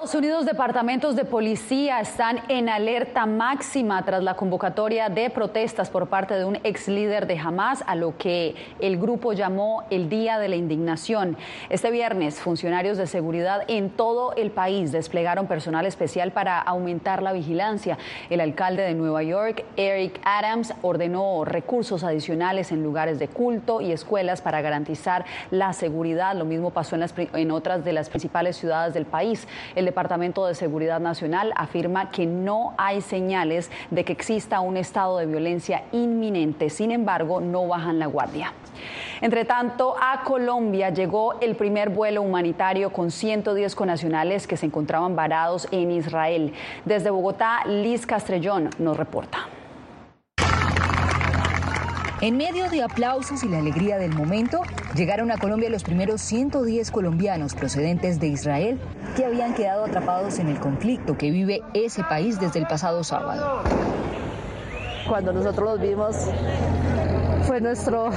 Estados 0.03 0.19
Unidos, 0.19 0.47
departamentos 0.47 1.15
de 1.15 1.25
policía 1.25 2.01
están 2.01 2.41
en 2.49 2.69
alerta 2.69 3.25
máxima 3.25 4.05
tras 4.05 4.25
la 4.25 4.35
convocatoria 4.35 5.09
de 5.09 5.31
protestas 5.31 5.91
por 5.91 6.09
parte 6.09 6.35
de 6.35 6.45
un 6.45 6.57
ex 6.65 6.89
líder 6.89 7.29
de 7.29 7.39
Hamas 7.39 7.85
a 7.87 7.95
lo 7.95 8.19
que 8.19 8.57
el 8.81 8.99
grupo 8.99 9.33
llamó 9.33 9.85
el 9.91 10.09
Día 10.09 10.41
de 10.41 10.49
la 10.49 10.57
Indignación. 10.57 11.37
Este 11.71 11.93
viernes, 11.93 12.41
funcionarios 12.41 12.99
de 12.99 13.07
seguridad 13.07 13.63
en 13.69 13.91
todo 13.91 14.35
el 14.35 14.51
país 14.51 14.91
desplegaron 14.91 15.47
personal 15.47 15.87
especial 15.87 16.33
para 16.33 16.59
aumentar 16.61 17.23
la 17.23 17.33
vigilancia. 17.33 17.97
El 18.29 18.41
alcalde 18.41 18.83
de 18.83 18.95
Nueva 18.95 19.23
York, 19.23 19.65
Eric 19.77 20.21
Adams, 20.25 20.75
ordenó 20.83 21.45
recursos 21.45 22.03
adicionales 22.03 22.73
en 22.73 22.83
lugares 22.83 23.21
de 23.21 23.29
culto 23.29 23.81
y 23.81 23.93
escuelas 23.93 24.43
para 24.43 24.63
garantizar 24.63 25.25
la 25.53 25.73
seguridad. 25.73 26.35
Lo 26.35 26.45
mismo 26.45 26.71
pasó 26.71 26.97
en, 26.97 27.03
las, 27.03 27.15
en 27.17 27.53
otras 27.53 27.85
de 27.85 27.93
las 27.93 28.09
principales 28.11 28.57
ciudades 28.57 28.95
del 28.95 29.07
país. 29.07 29.47
Departamento 29.93 30.47
de 30.47 30.55
Seguridad 30.55 31.01
Nacional 31.01 31.53
afirma 31.55 32.11
que 32.11 32.25
no 32.25 32.73
hay 32.79 33.03
señales 33.03 33.71
de 33.91 34.07
que 34.07 34.15
exista 34.15 34.61
un 34.61 34.79
estado 34.79 35.19
de 35.19 35.27
violencia 35.27 35.85
inminente. 35.93 36.71
Sin 36.71 36.91
embargo, 36.93 37.43
no 37.43 37.69
bajan 37.69 37.99
la 37.99 38.07
guardia. 38.07 38.55
Entre 39.21 39.45
tanto, 39.45 39.95
a 40.01 40.23
Colombia 40.25 40.89
llegó 40.89 41.39
el 41.41 41.57
primer 41.57 41.91
vuelo 41.91 42.23
humanitario 42.23 42.91
con 42.91 43.11
110 43.11 43.75
conacionales 43.75 44.47
que 44.47 44.57
se 44.57 44.65
encontraban 44.65 45.15
varados 45.15 45.69
en 45.73 45.91
Israel. 45.91 46.55
Desde 46.87 47.11
Bogotá, 47.11 47.59
Liz 47.67 48.07
Castrellón 48.07 48.71
nos 48.79 48.97
reporta. 48.97 49.41
En 52.23 52.37
medio 52.37 52.71
de 52.71 52.85
aplausos 52.85 53.43
y 53.43 53.49
la 53.49 53.59
alegría 53.59 53.99
del 53.99 54.15
momento, 54.15 54.63
llegaron 54.95 55.33
a 55.33 55.39
Colombia 55.39 55.69
los 55.69 55.83
primeros 55.83 56.21
110 56.21 56.93
colombianos 56.93 57.57
procedentes 57.57 58.21
de 58.21 58.29
Israel 58.29 58.79
que 59.16 59.25
habían 59.25 59.54
quedado 59.54 59.85
atrapados 59.85 60.38
en 60.38 60.49
el 60.49 60.59
conflicto 60.59 61.16
que 61.16 61.31
vive 61.31 61.62
ese 61.75 62.02
país 62.04 62.40
desde 62.40 62.61
el 62.61 62.66
pasado 62.66 63.04
sábado. 63.04 63.62
Cuando 65.09 65.33
nosotros 65.33 65.73
los 65.73 65.81
vimos, 65.81 66.16
fue 67.42 67.61
nuestro, 67.61 68.11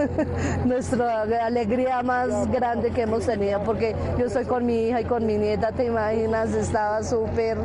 nuestra 0.64 1.22
alegría 1.22 2.02
más 2.02 2.50
grande 2.50 2.90
que 2.90 3.02
hemos 3.02 3.24
tenido, 3.24 3.62
porque 3.62 3.94
yo 4.18 4.26
estoy 4.26 4.44
con 4.44 4.66
mi 4.66 4.88
hija 4.88 5.00
y 5.00 5.04
con 5.04 5.24
mi 5.24 5.38
nieta, 5.38 5.72
te 5.72 5.86
imaginas, 5.86 6.52
estaba 6.52 7.02
súper, 7.02 7.56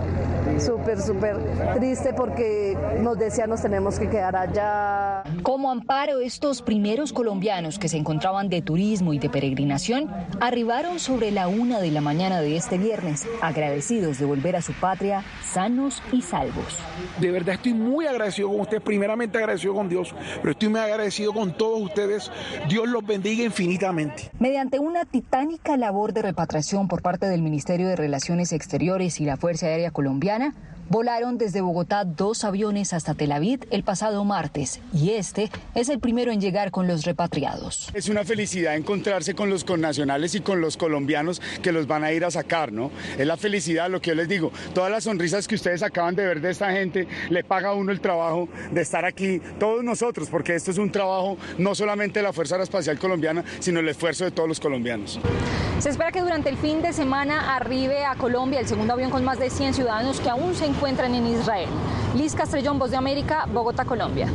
súper, 0.61 1.01
súper 1.01 1.37
triste 1.75 2.13
porque 2.13 2.77
nos 2.99 3.17
decía 3.17 3.47
nos 3.47 3.61
tenemos 3.61 3.99
que 3.99 4.09
quedar 4.09 4.35
allá. 4.35 5.23
Como 5.43 5.71
amparo, 5.71 6.19
estos 6.19 6.61
primeros 6.61 7.13
colombianos 7.13 7.79
que 7.79 7.89
se 7.89 7.97
encontraban 7.97 8.49
de 8.49 8.61
turismo 8.61 9.13
y 9.13 9.19
de 9.19 9.29
peregrinación 9.29 10.09
arribaron 10.39 10.99
sobre 10.99 11.31
la 11.31 11.47
una 11.47 11.79
de 11.79 11.91
la 11.91 12.01
mañana 12.01 12.41
de 12.41 12.55
este 12.55 12.77
viernes, 12.77 13.27
agradecidos 13.41 14.19
de 14.19 14.25
volver 14.25 14.55
a 14.55 14.61
su 14.61 14.73
patria 14.73 15.23
sanos 15.43 16.01
y 16.11 16.21
salvos. 16.21 16.77
De 17.19 17.31
verdad 17.31 17.55
estoy 17.55 17.73
muy 17.73 18.07
agradecido 18.07 18.49
con 18.49 18.61
usted, 18.61 18.81
primeramente 18.81 19.37
agradecido 19.37 19.73
con 19.73 19.89
Dios, 19.89 20.13
pero 20.41 20.51
estoy 20.51 20.69
muy 20.69 20.79
agradecido 20.79 21.33
con 21.33 21.55
todos 21.57 21.81
ustedes. 21.81 22.31
Dios 22.69 22.87
los 22.87 23.05
bendiga 23.05 23.43
infinitamente. 23.43 24.31
Mediante 24.39 24.79
una 24.79 25.05
titánica 25.05 25.77
labor 25.77 26.13
de 26.13 26.21
repatriación 26.21 26.87
por 26.87 27.01
parte 27.01 27.27
del 27.27 27.41
Ministerio 27.41 27.87
de 27.87 27.95
Relaciones 27.95 28.53
Exteriores 28.53 29.19
y 29.19 29.25
la 29.25 29.37
Fuerza 29.37 29.67
Aérea 29.67 29.91
Colombiana, 29.91 30.50
Volaron 30.91 31.37
desde 31.37 31.61
Bogotá 31.61 32.03
dos 32.03 32.43
aviones 32.43 32.91
hasta 32.91 33.13
Tel 33.13 33.31
Aviv 33.31 33.65
el 33.71 33.81
pasado 33.81 34.25
martes 34.25 34.81
y 34.93 35.11
este 35.11 35.49
es 35.73 35.87
el 35.87 36.01
primero 36.01 36.33
en 36.33 36.41
llegar 36.41 36.69
con 36.69 36.85
los 36.85 37.05
repatriados. 37.05 37.89
Es 37.93 38.09
una 38.09 38.25
felicidad 38.25 38.75
encontrarse 38.75 39.33
con 39.33 39.49
los 39.49 39.63
connacionales 39.63 40.35
y 40.35 40.41
con 40.41 40.59
los 40.59 40.75
colombianos 40.75 41.41
que 41.61 41.71
los 41.71 41.87
van 41.87 42.03
a 42.03 42.11
ir 42.11 42.25
a 42.25 42.31
sacar, 42.31 42.73
¿no? 42.73 42.91
Es 43.17 43.25
la 43.25 43.37
felicidad, 43.37 43.89
lo 43.89 44.01
que 44.01 44.09
yo 44.09 44.15
les 44.15 44.27
digo. 44.27 44.51
Todas 44.73 44.91
las 44.91 45.05
sonrisas 45.05 45.47
que 45.47 45.55
ustedes 45.55 45.81
acaban 45.81 46.13
de 46.13 46.25
ver 46.25 46.41
de 46.41 46.49
esta 46.49 46.73
gente, 46.73 47.07
le 47.29 47.45
paga 47.45 47.69
a 47.69 47.73
uno 47.73 47.93
el 47.93 48.01
trabajo 48.01 48.49
de 48.73 48.81
estar 48.81 49.05
aquí, 49.05 49.39
todos 49.61 49.85
nosotros, 49.85 50.27
porque 50.29 50.55
esto 50.55 50.71
es 50.71 50.77
un 50.77 50.91
trabajo 50.91 51.37
no 51.57 51.73
solamente 51.73 52.19
de 52.19 52.23
la 52.23 52.33
Fuerza 52.33 52.55
Aeroespacial 52.55 52.99
Colombiana, 52.99 53.45
sino 53.61 53.79
el 53.79 53.87
esfuerzo 53.87 54.25
de 54.25 54.31
todos 54.31 54.49
los 54.49 54.59
colombianos. 54.59 55.21
Se 55.79 55.87
espera 55.89 56.11
que 56.11 56.19
durante 56.19 56.49
el 56.49 56.57
fin 56.57 56.81
de 56.81 56.91
semana 56.91 57.55
arribe 57.55 58.03
a 58.03 58.15
Colombia 58.15 58.59
el 58.59 58.67
segundo 58.67 58.91
avión 58.93 59.09
con 59.09 59.23
más 59.23 59.39
de 59.39 59.49
100 59.49 59.73
ciudadanos 59.73 60.19
que 60.19 60.29
aún 60.29 60.53
se 60.53 60.65
encuentran 60.65 60.80
encuentran 60.81 61.13
en 61.13 61.27
Israel. 61.27 61.69
Liz 62.15 62.33
Castrellón, 62.33 62.79
Voz 62.79 62.89
de 62.89 62.97
América, 62.97 63.45
Bogotá, 63.53 63.85
Colombia. 63.85 64.27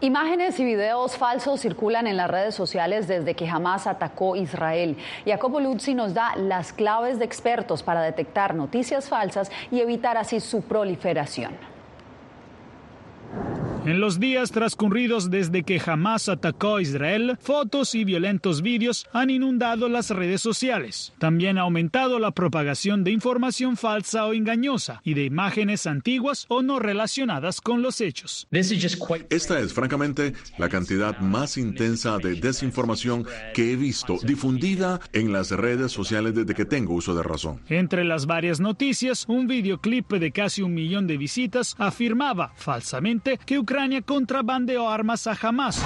Imágenes 0.00 0.60
y 0.60 0.64
videos 0.64 1.16
falsos 1.16 1.60
circulan 1.60 2.06
en 2.06 2.16
las 2.16 2.30
redes 2.30 2.54
sociales 2.54 3.08
desde 3.08 3.34
que 3.34 3.48
Hamas 3.48 3.88
atacó 3.88 4.36
Israel. 4.36 4.96
Jacopo 5.26 5.58
Luzzi 5.58 5.94
nos 5.94 6.14
da 6.14 6.36
las 6.36 6.72
claves 6.72 7.18
de 7.18 7.24
expertos 7.24 7.82
para 7.82 8.02
detectar 8.02 8.54
noticias 8.54 9.08
falsas 9.08 9.50
y 9.72 9.80
evitar 9.80 10.16
así 10.16 10.38
su 10.38 10.62
proliferación. 10.62 11.56
En 13.86 13.98
los 13.98 14.20
días 14.20 14.50
transcurridos 14.50 15.30
desde 15.30 15.62
que 15.62 15.80
Hamas 15.84 16.28
atacó 16.28 16.76
a 16.76 16.82
Israel, 16.82 17.38
fotos 17.40 17.94
y 17.94 18.04
violentos 18.04 18.60
vídeos 18.60 19.06
han 19.10 19.30
inundado 19.30 19.88
las 19.88 20.10
redes 20.10 20.42
sociales. 20.42 21.14
También 21.18 21.56
ha 21.56 21.62
aumentado 21.62 22.18
la 22.18 22.30
propagación 22.32 23.04
de 23.04 23.12
información 23.12 23.78
falsa 23.78 24.26
o 24.26 24.34
engañosa 24.34 25.00
y 25.02 25.14
de 25.14 25.24
imágenes 25.24 25.86
antiguas 25.86 26.44
o 26.48 26.60
no 26.60 26.78
relacionadas 26.78 27.62
con 27.62 27.80
los 27.80 28.02
hechos. 28.02 28.46
Esta 28.50 29.60
es 29.60 29.72
francamente 29.72 30.34
la 30.58 30.68
cantidad 30.68 31.18
más 31.20 31.56
intensa 31.56 32.18
de 32.18 32.34
desinformación 32.34 33.24
que 33.54 33.72
he 33.72 33.76
visto 33.76 34.18
difundida 34.22 35.00
en 35.14 35.32
las 35.32 35.52
redes 35.52 35.90
sociales 35.90 36.34
desde 36.34 36.54
que 36.54 36.66
tengo 36.66 36.92
uso 36.92 37.14
de 37.14 37.22
razón. 37.22 37.62
Entre 37.70 38.04
las 38.04 38.26
varias 38.26 38.60
noticias, 38.60 39.24
un 39.26 39.46
videoclip 39.46 40.12
de 40.12 40.32
casi 40.32 40.60
un 40.60 40.74
millón 40.74 41.06
de 41.06 41.16
visitas 41.16 41.76
afirmaba 41.78 42.52
falsamente 42.56 43.40
que 43.46 43.58
Ucrania 43.58 43.69
contrabandeó 44.02 44.88
armas 44.88 45.28
a 45.28 45.36
Hamas. 45.40 45.84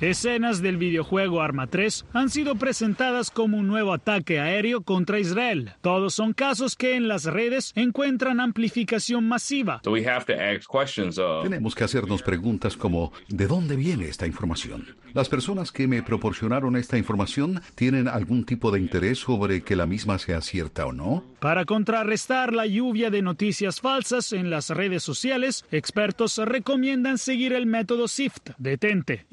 Escenas 0.00 0.60
del 0.60 0.76
videojuego 0.76 1.40
Arma 1.40 1.68
3 1.68 2.04
han 2.12 2.28
sido 2.28 2.56
presentadas 2.56 3.30
como 3.30 3.56
un 3.56 3.66
nuevo 3.66 3.94
ataque 3.94 4.40
aéreo 4.40 4.82
contra 4.82 5.18
Israel. 5.18 5.72
Todos 5.80 6.12
son 6.12 6.34
casos 6.34 6.76
que 6.76 6.96
en 6.96 7.08
las 7.08 7.24
redes 7.24 7.72
encuentran 7.74 8.40
amplificación 8.40 9.26
masiva. 9.26 9.80
Tenemos 11.42 11.74
que 11.74 11.84
hacernos 11.84 12.22
preguntas 12.22 12.76
como 12.76 13.12
¿de 13.28 13.46
dónde 13.46 13.76
viene 13.76 14.04
esta 14.06 14.26
información? 14.26 14.86
¿Las 15.14 15.30
personas 15.30 15.72
que 15.72 15.86
me 15.86 16.02
proporcionaron 16.02 16.76
esta 16.76 16.98
información 16.98 17.62
tienen 17.74 18.06
algún 18.06 18.44
tipo 18.44 18.70
de 18.70 18.80
interés 18.80 19.18
sobre 19.18 19.62
que 19.62 19.74
la 19.74 19.86
misma 19.86 20.18
sea 20.18 20.42
cierta 20.42 20.84
o 20.84 20.92
no? 20.92 21.24
Para 21.40 21.64
contrarrestar 21.64 22.52
la 22.52 22.66
lluvia 22.66 23.08
de 23.08 23.22
noticias 23.22 23.80
falsas 23.80 24.34
en 24.34 24.50
las 24.50 24.68
redes 24.68 25.02
sociales, 25.02 25.64
expertos 25.70 26.36
recomiendan 26.36 27.16
seguir 27.16 27.54
el 27.54 27.64
método 27.64 28.08
SIFT. 28.08 28.50
Detente, 28.58 29.24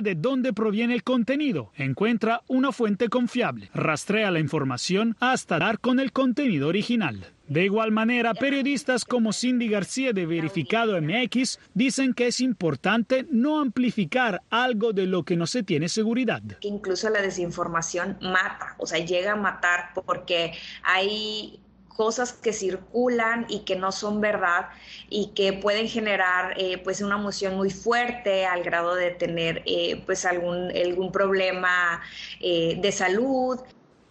de 0.00 0.14
dónde 0.14 0.52
proviene 0.52 0.94
el 0.94 1.02
contenido, 1.02 1.72
encuentra 1.76 2.42
una 2.46 2.72
fuente 2.72 3.08
confiable, 3.08 3.70
rastrea 3.74 4.30
la 4.30 4.40
información 4.40 5.16
hasta 5.20 5.58
dar 5.58 5.78
con 5.78 6.00
el 6.00 6.12
contenido 6.12 6.68
original. 6.68 7.34
De 7.46 7.64
igual 7.64 7.92
manera, 7.92 8.32
periodistas 8.32 9.04
como 9.04 9.32
Cindy 9.34 9.68
García 9.68 10.14
de 10.14 10.24
Verificado 10.24 10.98
MX 11.00 11.58
dicen 11.74 12.14
que 12.14 12.28
es 12.28 12.40
importante 12.40 13.26
no 13.30 13.60
amplificar 13.60 14.40
algo 14.48 14.94
de 14.94 15.06
lo 15.06 15.24
que 15.24 15.36
no 15.36 15.46
se 15.46 15.62
tiene 15.62 15.90
seguridad. 15.90 16.42
Incluso 16.60 17.10
la 17.10 17.20
desinformación 17.20 18.16
mata, 18.22 18.76
o 18.78 18.86
sea, 18.86 19.04
llega 19.04 19.32
a 19.32 19.36
matar 19.36 19.90
porque 20.06 20.52
hay 20.82 21.60
cosas 21.94 22.32
que 22.32 22.52
circulan 22.52 23.46
y 23.48 23.60
que 23.60 23.76
no 23.76 23.92
son 23.92 24.20
verdad 24.20 24.68
y 25.08 25.28
que 25.34 25.52
pueden 25.52 25.88
generar 25.88 26.54
eh, 26.58 26.78
pues 26.78 27.00
una 27.00 27.16
emoción 27.16 27.56
muy 27.56 27.70
fuerte 27.70 28.46
al 28.46 28.62
grado 28.62 28.94
de 28.94 29.10
tener 29.10 29.62
eh, 29.64 30.02
pues 30.04 30.24
algún, 30.24 30.70
algún 30.70 31.12
problema 31.12 32.02
eh, 32.40 32.78
de 32.80 32.92
salud. 32.92 33.60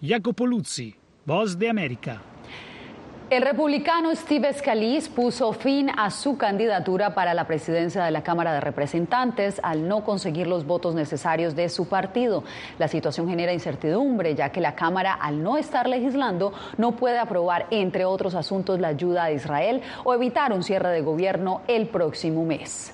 Jacopo 0.02 0.48
Luzzi, 0.48 0.96
Voz 1.25 1.58
de 1.58 1.70
América. 1.70 2.22
El 3.30 3.42
republicano 3.42 4.13
Steve 4.13 4.53
Scalise 4.53 5.10
puso 5.10 5.53
fin 5.53 5.89
a 5.98 6.12
su 6.12 6.38
candidatura 6.38 7.15
para 7.15 7.34
la 7.34 7.48
presidencia 7.48 8.03
de 8.03 8.12
la 8.12 8.22
Cámara 8.22 8.53
de 8.53 8.60
Representantes 8.60 9.60
al 9.63 9.88
no 9.88 10.03
conseguir 10.03 10.46
los 10.46 10.68
votos 10.68 10.94
necesarios 10.94 11.56
de 11.56 11.70
su 11.70 11.88
partido. 11.88 12.44
La 12.77 12.89
situación 12.89 13.27
genera 13.30 13.53
incertidumbre 13.53 14.36
ya 14.36 14.50
que 14.50 14.62
la 14.62 14.75
Cámara, 14.75 15.13
al 15.13 15.42
no 15.42 15.58
estar 15.58 15.88
legislando, 15.88 16.53
no 16.77 16.92
puede 16.92 17.18
aprobar, 17.18 17.65
entre 17.72 18.06
otros 18.06 18.36
asuntos, 18.36 18.80
la 18.80 18.89
ayuda 18.89 19.24
a 19.24 19.32
Israel 19.32 19.82
o 20.03 20.13
evitar 20.13 20.51
un 20.51 20.62
cierre 20.62 20.89
de 20.89 21.01
gobierno 21.01 21.62
el 21.68 21.88
próximo 21.88 22.46
mes. 22.46 22.94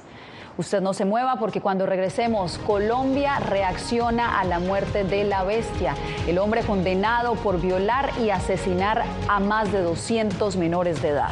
Usted 0.59 0.81
no 0.81 0.93
se 0.93 1.05
mueva 1.05 1.37
porque 1.37 1.61
cuando 1.61 1.85
regresemos, 1.85 2.57
Colombia 2.57 3.39
reacciona 3.39 4.41
a 4.41 4.43
la 4.43 4.59
muerte 4.59 5.05
de 5.05 5.23
la 5.23 5.45
bestia, 5.45 5.95
el 6.27 6.37
hombre 6.37 6.63
condenado 6.63 7.35
por 7.35 7.61
violar 7.61 8.11
y 8.19 8.29
asesinar 8.31 9.05
a 9.29 9.39
más 9.39 9.71
de 9.71 9.81
200 9.81 10.57
menores 10.57 11.01
de 11.01 11.11
edad. 11.11 11.31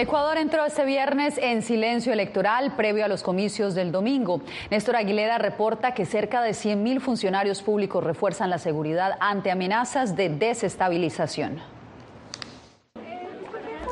Ecuador 0.00 0.38
entró 0.38 0.64
este 0.64 0.84
viernes 0.84 1.38
en 1.38 1.60
silencio 1.60 2.12
electoral 2.12 2.76
previo 2.76 3.04
a 3.04 3.08
los 3.08 3.24
comicios 3.24 3.74
del 3.74 3.90
domingo. 3.90 4.40
Néstor 4.70 4.94
Aguilera 4.94 5.38
reporta 5.38 5.92
que 5.92 6.06
cerca 6.06 6.40
de 6.40 6.52
100.000 6.52 7.00
funcionarios 7.00 7.62
públicos 7.62 8.04
refuerzan 8.04 8.48
la 8.48 8.58
seguridad 8.58 9.16
ante 9.18 9.50
amenazas 9.50 10.14
de 10.14 10.28
desestabilización. 10.28 11.58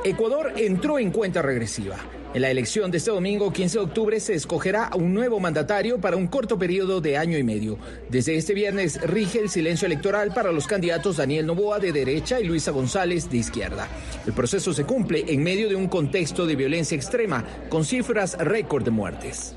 Ecuador 0.04 0.52
entró 0.54 1.00
en 1.00 1.10
cuenta 1.10 1.42
regresiva. 1.42 1.96
En 2.36 2.42
la 2.42 2.50
elección 2.50 2.90
de 2.90 2.98
este 2.98 3.10
domingo, 3.10 3.50
15 3.50 3.78
de 3.78 3.84
octubre, 3.84 4.20
se 4.20 4.34
escogerá 4.34 4.90
un 4.94 5.14
nuevo 5.14 5.40
mandatario 5.40 5.98
para 5.98 6.18
un 6.18 6.26
corto 6.26 6.58
periodo 6.58 7.00
de 7.00 7.16
año 7.16 7.38
y 7.38 7.42
medio. 7.42 7.78
Desde 8.10 8.36
este 8.36 8.52
viernes 8.52 9.00
rige 9.00 9.38
el 9.38 9.48
silencio 9.48 9.86
electoral 9.86 10.34
para 10.34 10.52
los 10.52 10.66
candidatos 10.66 11.16
Daniel 11.16 11.46
Novoa 11.46 11.78
de 11.78 11.92
derecha 11.92 12.38
y 12.38 12.44
Luisa 12.44 12.72
González 12.72 13.30
de 13.30 13.38
izquierda. 13.38 13.88
El 14.26 14.34
proceso 14.34 14.74
se 14.74 14.84
cumple 14.84 15.24
en 15.28 15.42
medio 15.42 15.70
de 15.70 15.76
un 15.76 15.88
contexto 15.88 16.44
de 16.44 16.56
violencia 16.56 16.94
extrema, 16.94 17.42
con 17.70 17.86
cifras 17.86 18.36
récord 18.36 18.84
de 18.84 18.90
muertes 18.90 19.56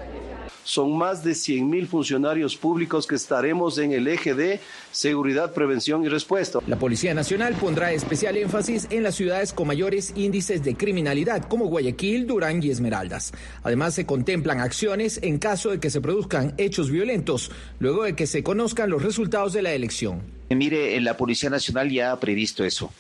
son 0.70 0.96
más 0.96 1.24
de 1.24 1.32
100.000 1.32 1.88
funcionarios 1.88 2.56
públicos 2.56 3.08
que 3.08 3.16
estaremos 3.16 3.80
en 3.80 3.92
el 3.92 4.08
eje 4.08 4.36
de 4.36 4.60
seguridad, 4.92 5.52
prevención 5.52 6.04
y 6.04 6.10
respuesta. 6.10 6.60
La 6.68 6.78
Policía 6.78 7.16
Nacional 7.16 7.56
pondrá 7.56 7.92
especial 7.92 8.38
énfasis 8.38 8.86
en 8.92 9.02
las 9.02 9.16
ciudades 9.16 9.52
con 9.52 9.66
mayores 9.66 10.14
índices 10.16 10.64
de 10.64 10.76
criminalidad 10.76 11.42
como 11.48 11.66
Guayaquil, 11.66 12.28
Durán 12.28 12.62
y 12.62 12.70
Esmeraldas. 12.70 13.32
Además, 13.64 13.96
se 13.96 14.06
contemplan 14.06 14.60
acciones 14.60 15.20
en 15.24 15.40
caso 15.40 15.72
de 15.72 15.80
que 15.80 15.90
se 15.90 16.02
produzcan 16.02 16.54
hechos 16.58 16.92
violentos, 16.92 17.52
luego 17.80 18.04
de 18.04 18.16
que 18.16 18.28
se 18.28 18.44
conozcan 18.44 18.92
los 18.92 19.02
resultados 19.02 19.54
de 19.54 19.64
la 19.64 19.74
elección. 19.74 20.22
Mire, 20.52 21.02
la 21.02 21.18
Policía 21.18 21.50
Nacional 21.50 21.90
ya 21.90 22.12
ha 22.12 22.20
previsto 22.20 22.64
eso. 22.64 22.94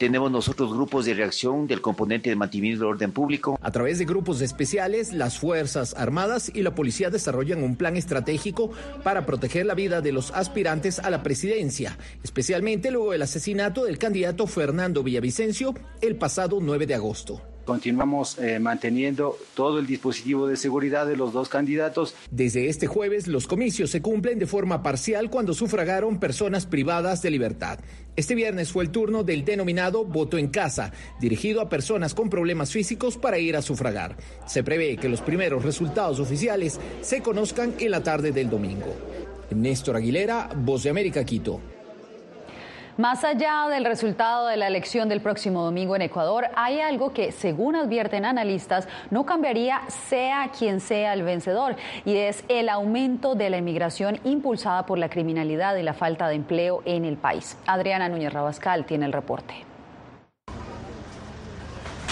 Tenemos 0.00 0.32
nosotros 0.32 0.72
grupos 0.72 1.04
de 1.04 1.12
reacción 1.12 1.66
del 1.66 1.82
componente 1.82 2.30
de 2.30 2.36
mantenimiento 2.36 2.84
del 2.84 2.94
orden 2.94 3.12
público. 3.12 3.58
A 3.60 3.70
través 3.70 3.98
de 3.98 4.06
grupos 4.06 4.40
especiales, 4.40 5.12
las 5.12 5.38
Fuerzas 5.38 5.94
Armadas 5.94 6.50
y 6.54 6.62
la 6.62 6.74
Policía 6.74 7.10
desarrollan 7.10 7.62
un 7.62 7.76
plan 7.76 7.98
estratégico 7.98 8.70
para 9.04 9.26
proteger 9.26 9.66
la 9.66 9.74
vida 9.74 10.00
de 10.00 10.12
los 10.12 10.30
aspirantes 10.30 11.00
a 11.00 11.10
la 11.10 11.22
presidencia, 11.22 11.98
especialmente 12.22 12.90
luego 12.90 13.12
del 13.12 13.20
asesinato 13.20 13.84
del 13.84 13.98
candidato 13.98 14.46
Fernando 14.46 15.02
Villavicencio 15.02 15.74
el 16.00 16.16
pasado 16.16 16.60
9 16.62 16.86
de 16.86 16.94
agosto. 16.94 17.49
Continuamos 17.64 18.38
eh, 18.38 18.58
manteniendo 18.58 19.36
todo 19.54 19.78
el 19.78 19.86
dispositivo 19.86 20.46
de 20.46 20.56
seguridad 20.56 21.06
de 21.06 21.16
los 21.16 21.32
dos 21.32 21.48
candidatos. 21.48 22.14
Desde 22.30 22.68
este 22.68 22.86
jueves, 22.86 23.26
los 23.26 23.46
comicios 23.46 23.90
se 23.90 24.02
cumplen 24.02 24.38
de 24.38 24.46
forma 24.46 24.82
parcial 24.82 25.30
cuando 25.30 25.54
sufragaron 25.54 26.18
personas 26.18 26.66
privadas 26.66 27.22
de 27.22 27.30
libertad. 27.30 27.78
Este 28.16 28.34
viernes 28.34 28.72
fue 28.72 28.84
el 28.84 28.90
turno 28.90 29.22
del 29.22 29.44
denominado 29.44 30.04
voto 30.04 30.36
en 30.36 30.48
casa, 30.48 30.92
dirigido 31.20 31.60
a 31.60 31.68
personas 31.68 32.14
con 32.14 32.28
problemas 32.28 32.72
físicos 32.72 33.16
para 33.16 33.38
ir 33.38 33.56
a 33.56 33.62
sufragar. 33.62 34.16
Se 34.46 34.62
prevé 34.62 34.96
que 34.96 35.08
los 35.08 35.20
primeros 35.20 35.64
resultados 35.64 36.18
oficiales 36.18 36.80
se 37.02 37.22
conozcan 37.22 37.74
en 37.78 37.90
la 37.90 38.02
tarde 38.02 38.32
del 38.32 38.50
domingo. 38.50 38.94
Néstor 39.54 39.96
Aguilera, 39.96 40.50
Voz 40.56 40.84
de 40.84 40.90
América, 40.90 41.24
Quito. 41.24 41.60
Más 43.00 43.24
allá 43.24 43.66
del 43.70 43.86
resultado 43.86 44.46
de 44.46 44.58
la 44.58 44.66
elección 44.66 45.08
del 45.08 45.22
próximo 45.22 45.62
domingo 45.62 45.96
en 45.96 46.02
Ecuador, 46.02 46.48
hay 46.54 46.80
algo 46.80 47.14
que, 47.14 47.32
según 47.32 47.74
advierten 47.74 48.26
analistas, 48.26 48.86
no 49.08 49.24
cambiaría 49.24 49.80
sea 49.88 50.50
quien 50.58 50.80
sea 50.80 51.14
el 51.14 51.22
vencedor, 51.22 51.76
y 52.04 52.18
es 52.18 52.44
el 52.48 52.68
aumento 52.68 53.34
de 53.34 53.48
la 53.48 53.56
inmigración 53.56 54.20
impulsada 54.24 54.84
por 54.84 54.98
la 54.98 55.08
criminalidad 55.08 55.76
y 55.76 55.82
la 55.82 55.94
falta 55.94 56.28
de 56.28 56.34
empleo 56.34 56.82
en 56.84 57.06
el 57.06 57.16
país. 57.16 57.56
Adriana 57.66 58.06
Núñez 58.10 58.34
Rabascal 58.34 58.84
tiene 58.84 59.06
el 59.06 59.14
reporte. 59.14 59.69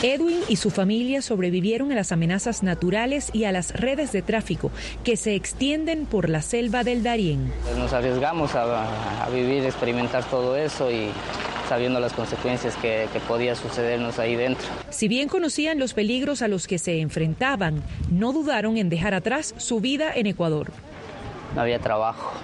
Edwin 0.03 0.39
y 0.49 0.55
su 0.55 0.71
familia 0.71 1.23
sobrevivieron 1.23 1.91
a 1.91 1.97
las 1.97 2.13
amenazas 2.13 2.63
naturales 2.63 3.31
y 3.33 3.45
a 3.45 3.53
las 3.53 3.73
redes 3.73 4.13
de 4.13 4.23
tráfico 4.23 4.71
que 5.03 5.17
se 5.17 5.35
extienden 5.35 6.07
por 6.07 6.29
la 6.29 6.41
selva 6.41 6.85
del 6.85 7.03
Darién. 7.03 7.53
Nos 7.77 7.93
arriesgamos 7.93 8.55
a, 8.55 9.29
vivir, 9.35 9.65
experimentar 9.65 10.23
todo 10.23 10.57
eso 10.57 10.89
y 10.93 11.09
sabiendo 11.69 11.99
las 11.99 12.13
consecuencias 12.13 12.77
que, 12.77 13.09
que 13.13 13.19
podía 13.19 13.57
sucedernos 13.57 14.21
ahí 14.21 14.37
dentro. 14.37 14.69
Si 14.91 15.09
bien 15.09 15.29
conocían 15.29 15.81
los 15.81 15.95
peligros 15.95 16.43
a 16.43 16.49
los 16.49 16.69
que 16.69 16.79
se 16.79 17.01
enfrentaban, 17.01 17.83
no 18.09 18.33
dudaron 18.33 18.77
en 18.77 18.91
dejar 18.91 19.15
atrás 19.15 19.53
su 19.57 19.81
vida 19.81 20.13
en 20.15 20.27
Ecuador. 20.27 20.71
No 21.57 21.63
había 21.63 21.81
trabajo, 21.81 22.35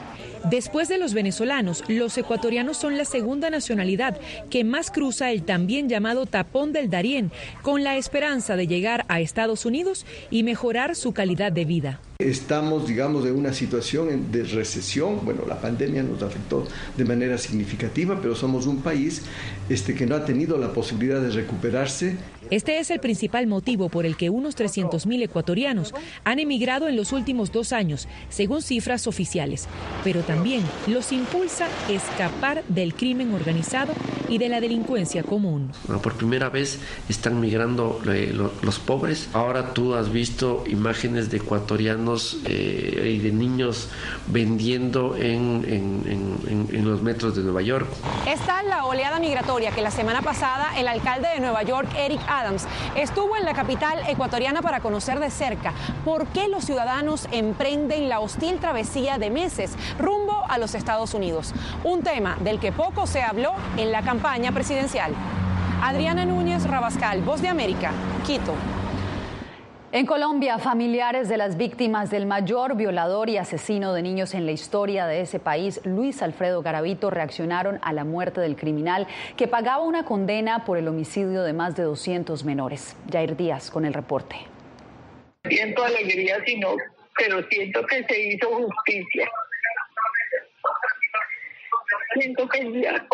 Después 0.51 0.89
de 0.89 0.99
los 0.99 1.15
venezolanos, 1.15 1.83
los 1.89 2.19
ecuatorianos 2.19 2.77
son 2.77 2.99
la 2.99 3.07
segunda 3.07 3.49
nacionalidad 3.49 4.19
que 4.51 4.63
más 4.63 4.91
cruza 4.91 5.31
el 5.31 5.43
también 5.43 5.89
llamado 5.89 6.27
tapón 6.27 6.73
del 6.73 6.91
Darién, 6.91 7.33
con 7.63 7.83
la 7.83 7.97
esperanza 7.97 8.55
de 8.55 8.67
llegar 8.67 9.07
a 9.09 9.21
Estados 9.21 9.65
Unidos 9.65 10.05
y 10.31 10.43
mejorar 10.43 10.97
su 10.97 11.15
calidad 11.15 11.51
de 11.51 11.65
vida. 11.65 12.01
Estamos, 12.21 12.87
digamos, 12.87 13.27
en 13.27 13.35
una 13.35 13.53
situación 13.53 14.31
de 14.31 14.45
recesión. 14.45 15.25
Bueno, 15.25 15.43
la 15.49 15.61
pandemia 15.61 16.05
nos 16.05 16.23
afectó 16.23 16.65
de 16.97 17.05
manera 17.05 17.37
significativa, 17.39 18.21
pero 18.23 18.37
somos 18.37 18.69
un 18.69 18.83
país 18.83 19.23
este, 19.69 19.97
que 19.97 20.07
no 20.07 20.15
ha 20.15 20.25
tenido 20.25 20.57
la 20.57 20.73
posibilidad 20.73 21.21
de 21.21 21.31
recuperarse. 21.31 22.17
Este 22.51 22.79
es 22.79 22.91
el 22.91 23.01
principal 23.01 23.49
motivo 23.49 23.89
por 23.89 24.07
el 24.07 24.17
que 24.17 24.31
unos 24.31 24.57
300.000 24.57 25.25
ecuatorianos 25.25 25.93
han 26.23 26.39
emigrado 26.39 26.87
en 26.87 26.95
los 26.95 27.13
últimos 27.13 27.51
dos 27.51 27.73
años, 27.73 28.07
según 28.29 28.63
cifras 28.63 29.09
oficiales. 29.09 29.67
Pero 30.05 30.21
también 30.21 30.63
los 30.87 31.11
impulsa 31.11 31.67
escapar 31.89 32.63
del 32.69 32.95
crimen 32.95 33.35
organizado 33.35 33.93
y 34.29 34.39
de 34.39 34.51
la 34.51 34.61
delincuencia 34.61 35.25
común. 35.25 35.73
Bueno, 35.87 36.01
por 36.01 36.15
primera 36.15 36.49
vez 36.49 36.79
están 37.09 37.41
migrando 37.41 38.01
eh, 38.07 38.33
los 38.63 38.79
pobres. 38.79 39.31
Ahora 39.33 39.75
tú 39.75 39.95
has 39.95 40.13
visto 40.13 40.63
imágenes 40.69 41.31
de 41.31 41.39
ecuatorianos 41.39 42.04
eh, 42.45 43.17
y 43.17 43.19
de 43.19 43.33
niños 43.33 43.89
vendiendo 44.27 45.17
en, 45.17 46.85
los 46.85 47.03
metros 47.03 47.35
de 47.35 47.43
Nueva 47.43 47.63
York. 47.63 47.89
Esta 48.27 48.61
es 48.61 48.67
la 48.67 48.85
oleada 48.85 49.19
migratoria 49.19 49.71
que 49.71 49.81
la 49.81 49.91
semana 49.91 50.21
pasada 50.21 50.79
el 50.79 50.87
alcalde 50.87 51.29
de 51.29 51.41
Nueva 51.41 51.63
York, 51.63 51.89
Eric 51.97 52.21
Adams, 52.29 52.67
estuvo 52.95 53.37
en 53.37 53.45
la 53.45 53.55
capital 53.55 53.99
ecuatoriana 54.07 54.61
para 54.61 54.81
conocer 54.81 55.19
de 55.19 55.31
cerca 55.31 55.73
por 56.05 56.27
qué 56.27 56.49
los 56.49 56.65
ciudadanos 56.65 57.27
emprenden 57.33 58.09
la 58.09 58.21
hostil 58.21 58.59
travesía 58.59 59.19
de 59.19 59.31
meses 59.31 59.73
rumbo 59.99 60.45
a 60.49 60.59
los 60.59 60.75
Estados 60.75 61.15
Unidos. 61.15 61.55
Un 61.85 62.03
tema 62.03 62.37
del 62.41 62.61
que 62.61 62.73
poco 62.73 63.07
se 63.07 63.23
habló 63.23 63.53
en 63.79 63.93
la 63.93 64.03
campaña 64.03 64.53
presidencial. 64.53 65.13
Adriana 65.83 66.25
Núñez 66.25 66.65
Rabascal, 66.65 67.23
Voz 67.23 67.41
de 67.41 67.49
América, 67.49 67.93
Quito. 68.27 68.55
En 69.95 70.07
Colombia, 70.07 70.59
familiares 70.59 71.29
de 71.29 71.37
las 71.37 71.57
víctimas 71.57 72.11
del 72.11 72.27
mayor 72.27 72.77
violador 72.77 73.31
y 73.31 73.37
asesino 73.37 73.95
de 73.95 74.03
niños 74.03 74.35
en 74.35 74.45
la 74.45 74.51
historia 74.51 75.07
de 75.07 75.21
ese 75.21 75.39
país, 75.39 75.81
Luis 75.85 76.21
Alfredo 76.21 76.63
Garavito, 76.63 77.11
reaccionaron 77.11 77.79
a 77.81 77.93
la 77.93 78.03
muerte 78.03 78.41
del 78.41 78.57
criminal 78.57 79.07
que 79.37 79.47
pagaba 79.47 79.85
una 79.85 80.05
condena 80.05 80.65
por 80.65 80.79
el 80.79 80.89
homicidio 80.89 81.45
de 81.45 81.53
más 81.53 81.77
de 81.77 81.85
200 81.85 82.45
menores. 82.45 82.97
Jair 83.09 83.37
Díaz 83.37 83.71
con 83.71 83.85
el 83.85 83.95
reporte. 83.95 84.35
Siento 85.49 85.85
alegría, 85.85 86.43
sino, 86.45 86.75
pero 87.17 87.41
siento 87.49 87.87
que 87.87 88.03
se 88.03 88.21
hizo 88.21 88.49
justicia 88.49 89.31
siento 92.15 92.49
que 92.49 92.81
ya 92.81 93.07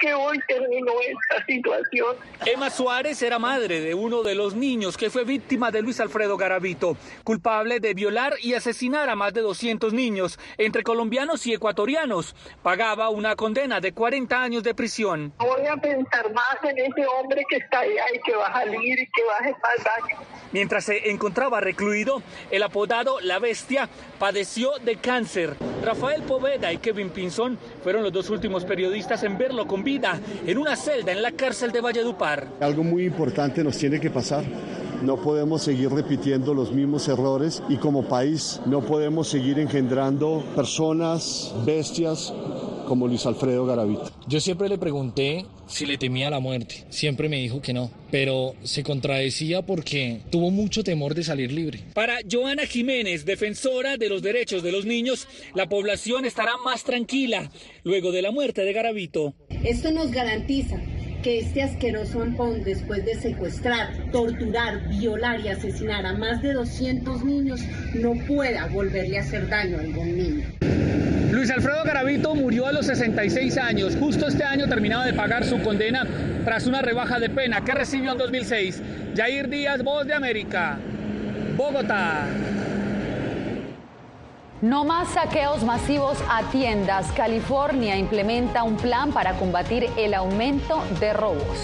que, 0.00 0.14
hoy 0.14 0.40
terminó 0.48 0.92
esta 1.00 1.44
situación. 1.44 2.16
Emma 2.46 2.70
Suárez 2.70 3.22
era 3.22 3.38
madre 3.38 3.80
de 3.80 3.94
uno 3.94 4.22
de 4.22 4.34
los 4.34 4.54
niños 4.54 4.96
que 4.96 5.10
fue 5.10 5.24
víctima 5.24 5.70
de 5.70 5.82
Luis 5.82 6.00
Alfredo 6.00 6.36
Garavito, 6.36 6.96
culpable 7.24 7.80
de 7.80 7.94
violar 7.94 8.34
y 8.40 8.54
asesinar 8.54 9.08
a 9.08 9.16
más 9.16 9.34
de 9.34 9.40
200 9.42 9.92
niños, 9.92 10.38
entre 10.58 10.82
colombianos 10.82 11.46
y 11.46 11.52
ecuatorianos. 11.52 12.34
Pagaba 12.62 13.10
una 13.10 13.36
condena 13.36 13.80
de 13.80 13.92
40 13.92 14.42
años 14.42 14.62
de 14.62 14.74
prisión. 14.74 15.32
Voy 15.38 15.66
a 15.66 15.76
pensar 15.76 16.32
más 16.32 16.56
en 16.62 16.78
ese 16.78 17.06
hombre 17.06 17.44
que 17.48 17.56
está 17.56 17.80
allá 17.80 18.04
y 18.14 18.20
que 18.20 18.34
va 18.34 18.46
a 18.46 18.52
salir 18.64 18.98
y 18.98 19.06
que 19.06 19.24
va 19.24 19.34
a 19.34 19.38
hacer 19.38 19.54
más 19.62 19.84
daño. 19.84 20.16
Mientras 20.52 20.84
se 20.84 21.10
encontraba 21.10 21.60
recluido, 21.60 22.22
el 22.50 22.62
apodado 22.62 23.20
La 23.20 23.38
Bestia 23.38 23.88
padeció 24.18 24.72
de 24.84 24.96
cáncer. 24.96 25.56
Rafael 25.82 26.22
Poveda 26.22 26.72
y 26.72 26.78
Kevin 26.78 27.10
Pinzón 27.10 27.58
fueron 27.82 28.02
los 28.02 28.11
dos 28.12 28.30
últimos 28.30 28.64
periodistas 28.64 29.22
en 29.22 29.38
verlo 29.38 29.66
con 29.66 29.82
vida 29.82 30.20
en 30.46 30.58
una 30.58 30.76
celda 30.76 31.12
en 31.12 31.22
la 31.22 31.32
cárcel 31.32 31.72
de 31.72 31.80
Valledupar. 31.80 32.48
Algo 32.60 32.84
muy 32.84 33.04
importante 33.04 33.64
nos 33.64 33.78
tiene 33.78 33.98
que 33.98 34.10
pasar. 34.10 34.44
No 35.02 35.16
podemos 35.16 35.62
seguir 35.62 35.90
repitiendo 35.90 36.54
los 36.54 36.72
mismos 36.72 37.08
errores 37.08 37.62
y 37.68 37.76
como 37.76 38.04
país 38.04 38.60
no 38.66 38.82
podemos 38.82 39.28
seguir 39.28 39.58
engendrando 39.58 40.44
personas, 40.54 41.52
bestias 41.66 42.32
como 42.84 43.06
Luis 43.06 43.26
Alfredo 43.26 43.66
Garavito. 43.66 44.10
Yo 44.26 44.40
siempre 44.40 44.68
le 44.68 44.78
pregunté 44.78 45.44
si 45.66 45.86
le 45.86 45.98
temía 45.98 46.30
la 46.30 46.40
muerte. 46.40 46.84
Siempre 46.90 47.28
me 47.28 47.36
dijo 47.36 47.62
que 47.62 47.72
no, 47.72 47.90
pero 48.10 48.54
se 48.62 48.82
contradecía 48.82 49.62
porque 49.62 50.20
tuvo 50.30 50.50
mucho 50.50 50.84
temor 50.84 51.14
de 51.14 51.24
salir 51.24 51.52
libre. 51.52 51.80
Para 51.94 52.18
Joana 52.30 52.66
Jiménez, 52.66 53.24
defensora 53.24 53.96
de 53.96 54.08
los 54.08 54.22
derechos 54.22 54.62
de 54.62 54.72
los 54.72 54.84
niños, 54.84 55.28
la 55.54 55.68
población 55.68 56.24
estará 56.24 56.52
más 56.64 56.84
tranquila 56.84 57.50
luego 57.84 58.12
de 58.12 58.22
la 58.22 58.30
muerte 58.30 58.62
de 58.62 58.72
Garavito. 58.72 59.34
Esto 59.64 59.90
nos 59.90 60.10
garantiza 60.10 60.80
que 61.22 61.38
este 61.38 61.62
asqueroso 61.62 62.20
ampón, 62.20 62.64
después 62.64 63.04
de 63.04 63.14
secuestrar, 63.14 63.90
torturar, 64.10 64.88
violar 64.88 65.40
y 65.40 65.48
asesinar 65.48 66.04
a 66.04 66.14
más 66.14 66.42
de 66.42 66.52
200 66.52 67.24
niños, 67.24 67.60
no 67.94 68.14
pueda 68.26 68.66
volverle 68.66 69.18
a 69.18 69.20
hacer 69.20 69.48
daño 69.48 69.78
a 69.78 69.80
algún 69.80 70.16
niño. 70.16 70.44
Luis 71.30 71.50
Alfredo 71.50 71.82
Garavito 71.84 72.34
murió 72.34 72.66
a 72.66 72.72
los 72.72 72.86
66 72.86 73.56
años. 73.56 73.96
Justo 73.98 74.26
este 74.26 74.44
año 74.44 74.68
terminaba 74.68 75.06
de 75.06 75.12
pagar 75.12 75.44
su 75.44 75.62
condena 75.62 76.06
tras 76.44 76.66
una 76.66 76.82
rebaja 76.82 77.18
de 77.20 77.30
pena 77.30 77.64
que 77.64 77.72
recibió 77.72 78.12
en 78.12 78.18
2006. 78.18 78.82
Jair 79.16 79.48
Díaz, 79.48 79.82
Voz 79.82 80.06
de 80.06 80.14
América, 80.14 80.78
Bogotá. 81.56 82.26
No 84.62 84.84
más 84.84 85.14
saqueos 85.14 85.64
masivos 85.64 86.18
a 86.30 86.44
tiendas. 86.52 87.10
California 87.10 87.96
implementa 87.96 88.62
un 88.62 88.76
plan 88.76 89.10
para 89.10 89.36
combatir 89.36 89.90
el 89.96 90.14
aumento 90.14 90.80
de 91.00 91.12
robos. 91.12 91.58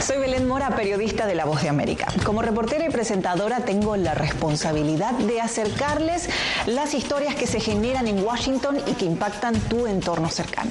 Soy 0.00 0.18
Belén 0.18 0.46
Mora, 0.46 0.76
periodista 0.76 1.26
de 1.26 1.34
La 1.34 1.44
Voz 1.44 1.62
de 1.62 1.68
América. 1.68 2.06
Como 2.24 2.40
reportera 2.40 2.86
y 2.86 2.90
presentadora 2.90 3.64
tengo 3.64 3.96
la 3.96 4.14
responsabilidad 4.14 5.12
de 5.14 5.40
acercarles 5.40 6.30
las 6.66 6.94
historias 6.94 7.34
que 7.34 7.48
se 7.48 7.58
generan 7.58 8.06
en 8.06 8.24
Washington 8.24 8.78
y 8.86 8.92
que 8.92 9.06
impactan 9.06 9.58
tu 9.62 9.88
entorno 9.88 10.28
cercano. 10.28 10.70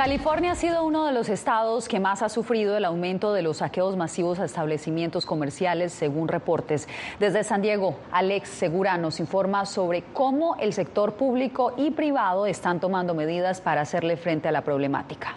California 0.00 0.52
ha 0.52 0.54
sido 0.54 0.82
uno 0.82 1.04
de 1.04 1.12
los 1.12 1.28
estados 1.28 1.86
que 1.86 2.00
más 2.00 2.22
ha 2.22 2.30
sufrido 2.30 2.74
el 2.74 2.86
aumento 2.86 3.34
de 3.34 3.42
los 3.42 3.58
saqueos 3.58 3.98
masivos 3.98 4.40
a 4.40 4.46
establecimientos 4.46 5.26
comerciales, 5.26 5.92
según 5.92 6.26
reportes. 6.26 6.88
Desde 7.18 7.44
San 7.44 7.60
Diego, 7.60 7.98
Alex 8.10 8.48
Segura 8.48 8.96
nos 8.96 9.20
informa 9.20 9.66
sobre 9.66 10.02
cómo 10.14 10.56
el 10.56 10.72
sector 10.72 11.16
público 11.16 11.74
y 11.76 11.90
privado 11.90 12.46
están 12.46 12.80
tomando 12.80 13.12
medidas 13.12 13.60
para 13.60 13.82
hacerle 13.82 14.16
frente 14.16 14.48
a 14.48 14.52
la 14.52 14.62
problemática. 14.62 15.36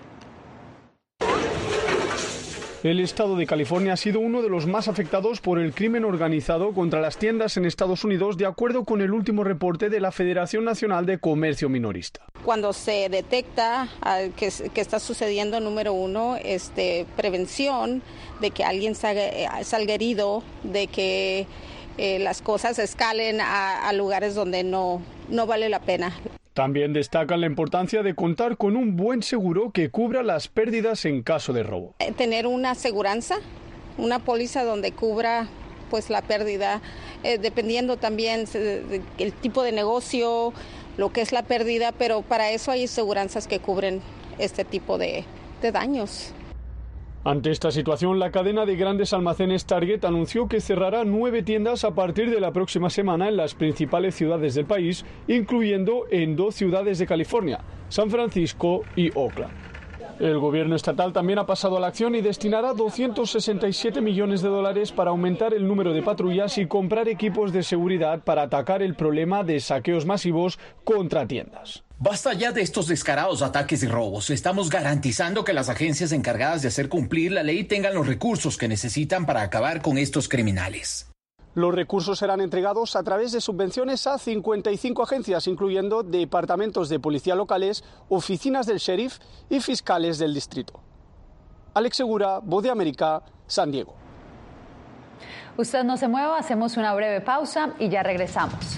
El 2.83 2.99
estado 2.99 3.37
de 3.37 3.47
California 3.47 3.93
ha 3.93 3.97
sido 3.97 4.19
uno 4.19 4.41
de 4.41 4.49
los 4.49 4.67
más 4.67 4.89
afectados 4.89 5.39
por 5.39 5.57
el 5.57 5.73
crimen 5.73 6.03
organizado 6.03 6.73
contra 6.73 6.99
las 6.99 7.15
tiendas 7.15 7.55
en 7.55 7.63
Estados 7.63 8.03
Unidos, 8.03 8.35
de 8.35 8.45
acuerdo 8.45 8.83
con 8.83 8.99
el 8.99 9.13
último 9.13 9.45
reporte 9.45 9.89
de 9.89 10.01
la 10.01 10.11
Federación 10.11 10.65
Nacional 10.65 11.05
de 11.05 11.17
Comercio 11.17 11.69
Minorista. 11.69 12.25
Cuando 12.43 12.73
se 12.73 13.07
detecta 13.07 13.87
que, 14.35 14.51
está 14.81 14.99
sucediendo, 14.99 15.61
número 15.61 15.93
uno, 15.93 16.35
este, 16.43 17.05
prevención 17.15 18.01
de 18.41 18.51
que 18.51 18.65
alguien 18.65 18.95
salga, 18.95 19.23
herido, 19.93 20.43
de 20.63 20.87
que 20.87 21.47
eh, 21.97 22.19
las 22.19 22.41
cosas 22.41 22.79
escalen 22.79 23.39
a, 23.39 23.87
a 23.87 23.93
lugares 23.93 24.35
donde 24.35 24.65
no, 24.65 25.01
no 25.29 25.47
vale 25.47 25.69
la 25.69 25.79
pena. 25.79 26.13
También 26.53 26.93
destacan 26.93 27.41
la 27.41 27.47
importancia 27.47 28.03
de 28.03 28.13
contar 28.13 28.57
con 28.57 28.75
un 28.75 28.95
buen 28.95 29.23
seguro 29.23 29.71
que 29.71 29.89
cubra 29.89 30.21
las 30.21 30.47
pérdidas 30.47 31.03
en 31.05 31.23
caso 31.23 31.51
de 31.51 31.63
robo. 31.63 31.95
Eh, 31.99 32.11
tener 32.11 32.45
una 32.45 32.71
aseguranza, 32.71 33.37
una 33.97 34.19
póliza 34.19 34.63
donde 34.63 34.91
cubra 34.91 35.47
pues 35.89 36.11
la 36.11 36.21
pérdida, 36.21 36.81
eh, 37.23 37.39
dependiendo 37.39 37.97
también 37.97 38.45
del 38.45 39.33
tipo 39.33 39.63
de 39.63 39.71
negocio, 39.71 40.53
lo 40.97 41.11
que 41.11 41.21
es 41.21 41.31
la 41.31 41.43
pérdida, 41.43 41.91
pero 41.91 42.21
para 42.21 42.51
eso 42.51 42.71
hay 42.71 42.85
aseguranzas 42.85 43.47
que 43.47 43.59
cubren 43.59 44.01
este 44.37 44.63
tipo 44.63 44.97
de 44.97 45.25
daños. 45.71 46.33
Ante 47.25 47.51
esta 47.51 47.71
situación, 47.71 48.19
la 48.19 48.31
cadena 48.31 48.65
de 48.65 48.75
grandes 48.75 49.13
almacenes 49.13 49.65
Target 49.65 50.03
anunció 50.03 50.49
que 50.49 50.59
cerrará 50.59 51.05
nueve 51.05 51.41
tiendas 51.41 51.85
a 51.85 51.95
partir 51.95 52.29
de 52.29 52.41
la 52.41 52.51
próxima 52.51 52.89
semana 52.89 53.29
en 53.29 53.37
las 53.37 53.55
principales 53.55 54.13
ciudades 54.13 54.55
del 54.55 54.65
país, 54.65 55.05
incluyendo 55.29 56.03
en 56.11 56.35
dos 56.35 56.55
ciudades 56.55 56.99
de 56.99 57.07
California, 57.07 57.61
San 57.87 58.09
Francisco 58.09 58.81
y 58.97 59.09
Oakland. 59.15 59.53
El 60.19 60.37
gobierno 60.37 60.75
estatal 60.75 61.13
también 61.13 61.39
ha 61.39 61.45
pasado 61.45 61.77
a 61.77 61.79
la 61.79 61.87
acción 61.87 62.13
y 62.13 62.21
destinará 62.21 62.73
267 62.73 64.01
millones 64.01 64.41
de 64.41 64.49
dólares 64.49 64.91
para 64.91 65.11
aumentar 65.11 65.53
el 65.53 65.65
número 65.65 65.93
de 65.93 66.03
patrullas 66.03 66.57
y 66.57 66.67
comprar 66.67 67.07
equipos 67.07 67.53
de 67.53 67.63
seguridad 67.63 68.21
para 68.21 68.43
atacar 68.43 68.83
el 68.83 68.95
problema 68.95 69.45
de 69.45 69.61
saqueos 69.61 70.05
masivos 70.05 70.59
contra 70.83 71.25
tiendas. 71.25 71.85
Basta 72.05 72.33
ya 72.33 72.51
de 72.51 72.61
estos 72.61 72.87
descarados 72.87 73.41
ataques 73.41 73.81
y 73.81 73.87
robos. 73.87 74.29
Estamos 74.29 74.69
garantizando 74.69 75.45
que 75.45 75.53
las 75.53 75.69
agencias 75.69 76.11
encargadas 76.11 76.61
de 76.61 76.67
hacer 76.67 76.89
cumplir 76.89 77.31
la 77.31 77.43
ley 77.43 77.63
tengan 77.63 77.93
los 77.93 78.05
recursos 78.05 78.57
que 78.57 78.67
necesitan 78.67 79.25
para 79.25 79.41
acabar 79.41 79.81
con 79.81 79.97
estos 79.97 80.27
criminales. 80.27 81.09
Los 81.55 81.73
recursos 81.73 82.19
serán 82.19 82.41
entregados 82.41 82.97
a 82.97 83.03
través 83.03 83.31
de 83.31 83.39
subvenciones 83.39 84.05
a 84.05 84.17
55 84.17 85.01
agencias, 85.01 85.47
incluyendo 85.47 86.03
departamentos 86.03 86.89
de 86.89 86.99
policía 86.99 87.35
locales, 87.35 87.85
oficinas 88.09 88.65
del 88.65 88.79
sheriff 88.79 89.19
y 89.49 89.61
fiscales 89.61 90.17
del 90.19 90.33
distrito. 90.33 90.81
Alex 91.73 91.95
Segura, 91.95 92.39
Voz 92.39 92.63
de 92.63 92.69
América, 92.69 93.23
San 93.47 93.71
Diego. 93.71 93.95
Usted 95.55 95.85
no 95.85 95.95
se 95.95 96.09
mueva, 96.09 96.37
hacemos 96.37 96.75
una 96.75 96.93
breve 96.93 97.21
pausa 97.21 97.69
y 97.79 97.87
ya 97.87 98.03
regresamos. 98.03 98.77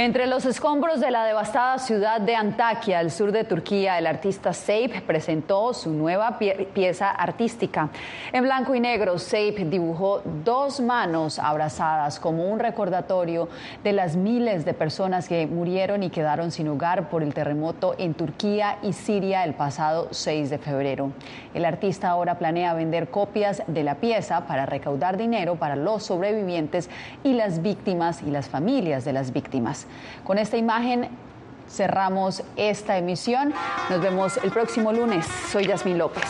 Entre 0.00 0.28
los 0.28 0.44
escombros 0.44 1.00
de 1.00 1.10
la 1.10 1.24
devastada 1.24 1.76
ciudad 1.78 2.20
de 2.20 2.36
Antakya, 2.36 3.00
al 3.00 3.10
sur 3.10 3.32
de 3.32 3.42
Turquía, 3.42 3.98
el 3.98 4.06
artista 4.06 4.52
Seip 4.52 5.00
presentó 5.00 5.74
su 5.74 5.90
nueva 5.90 6.38
pieza 6.38 7.10
artística. 7.10 7.88
En 8.32 8.44
blanco 8.44 8.76
y 8.76 8.80
negro, 8.80 9.18
Seip 9.18 9.58
dibujó 9.58 10.22
dos 10.44 10.78
manos 10.78 11.40
abrazadas 11.40 12.20
como 12.20 12.48
un 12.48 12.60
recordatorio 12.60 13.48
de 13.82 13.92
las 13.92 14.14
miles 14.14 14.64
de 14.64 14.72
personas 14.72 15.26
que 15.26 15.48
murieron 15.48 16.04
y 16.04 16.10
quedaron 16.10 16.52
sin 16.52 16.68
hogar 16.68 17.10
por 17.10 17.24
el 17.24 17.34
terremoto 17.34 17.96
en 17.98 18.14
Turquía 18.14 18.78
y 18.84 18.92
Siria 18.92 19.42
el 19.42 19.54
pasado 19.54 20.06
6 20.12 20.48
de 20.48 20.58
febrero. 20.58 21.10
El 21.54 21.64
artista 21.64 22.10
ahora 22.10 22.38
planea 22.38 22.72
vender 22.72 23.08
copias 23.10 23.64
de 23.66 23.82
la 23.82 23.96
pieza 23.96 24.46
para 24.46 24.64
recaudar 24.64 25.16
dinero 25.16 25.56
para 25.56 25.74
los 25.74 26.04
sobrevivientes 26.04 26.88
y 27.24 27.32
las 27.32 27.62
víctimas 27.62 28.22
y 28.22 28.30
las 28.30 28.48
familias 28.48 29.04
de 29.04 29.12
las 29.12 29.32
víctimas. 29.32 29.87
Con 30.24 30.38
esta 30.38 30.56
imagen 30.56 31.08
cerramos 31.68 32.42
esta 32.56 32.96
emisión. 32.96 33.52
Nos 33.90 34.00
vemos 34.00 34.38
el 34.42 34.50
próximo 34.50 34.92
lunes. 34.92 35.26
Soy 35.50 35.66
Yasmín 35.66 35.98
López. 35.98 36.24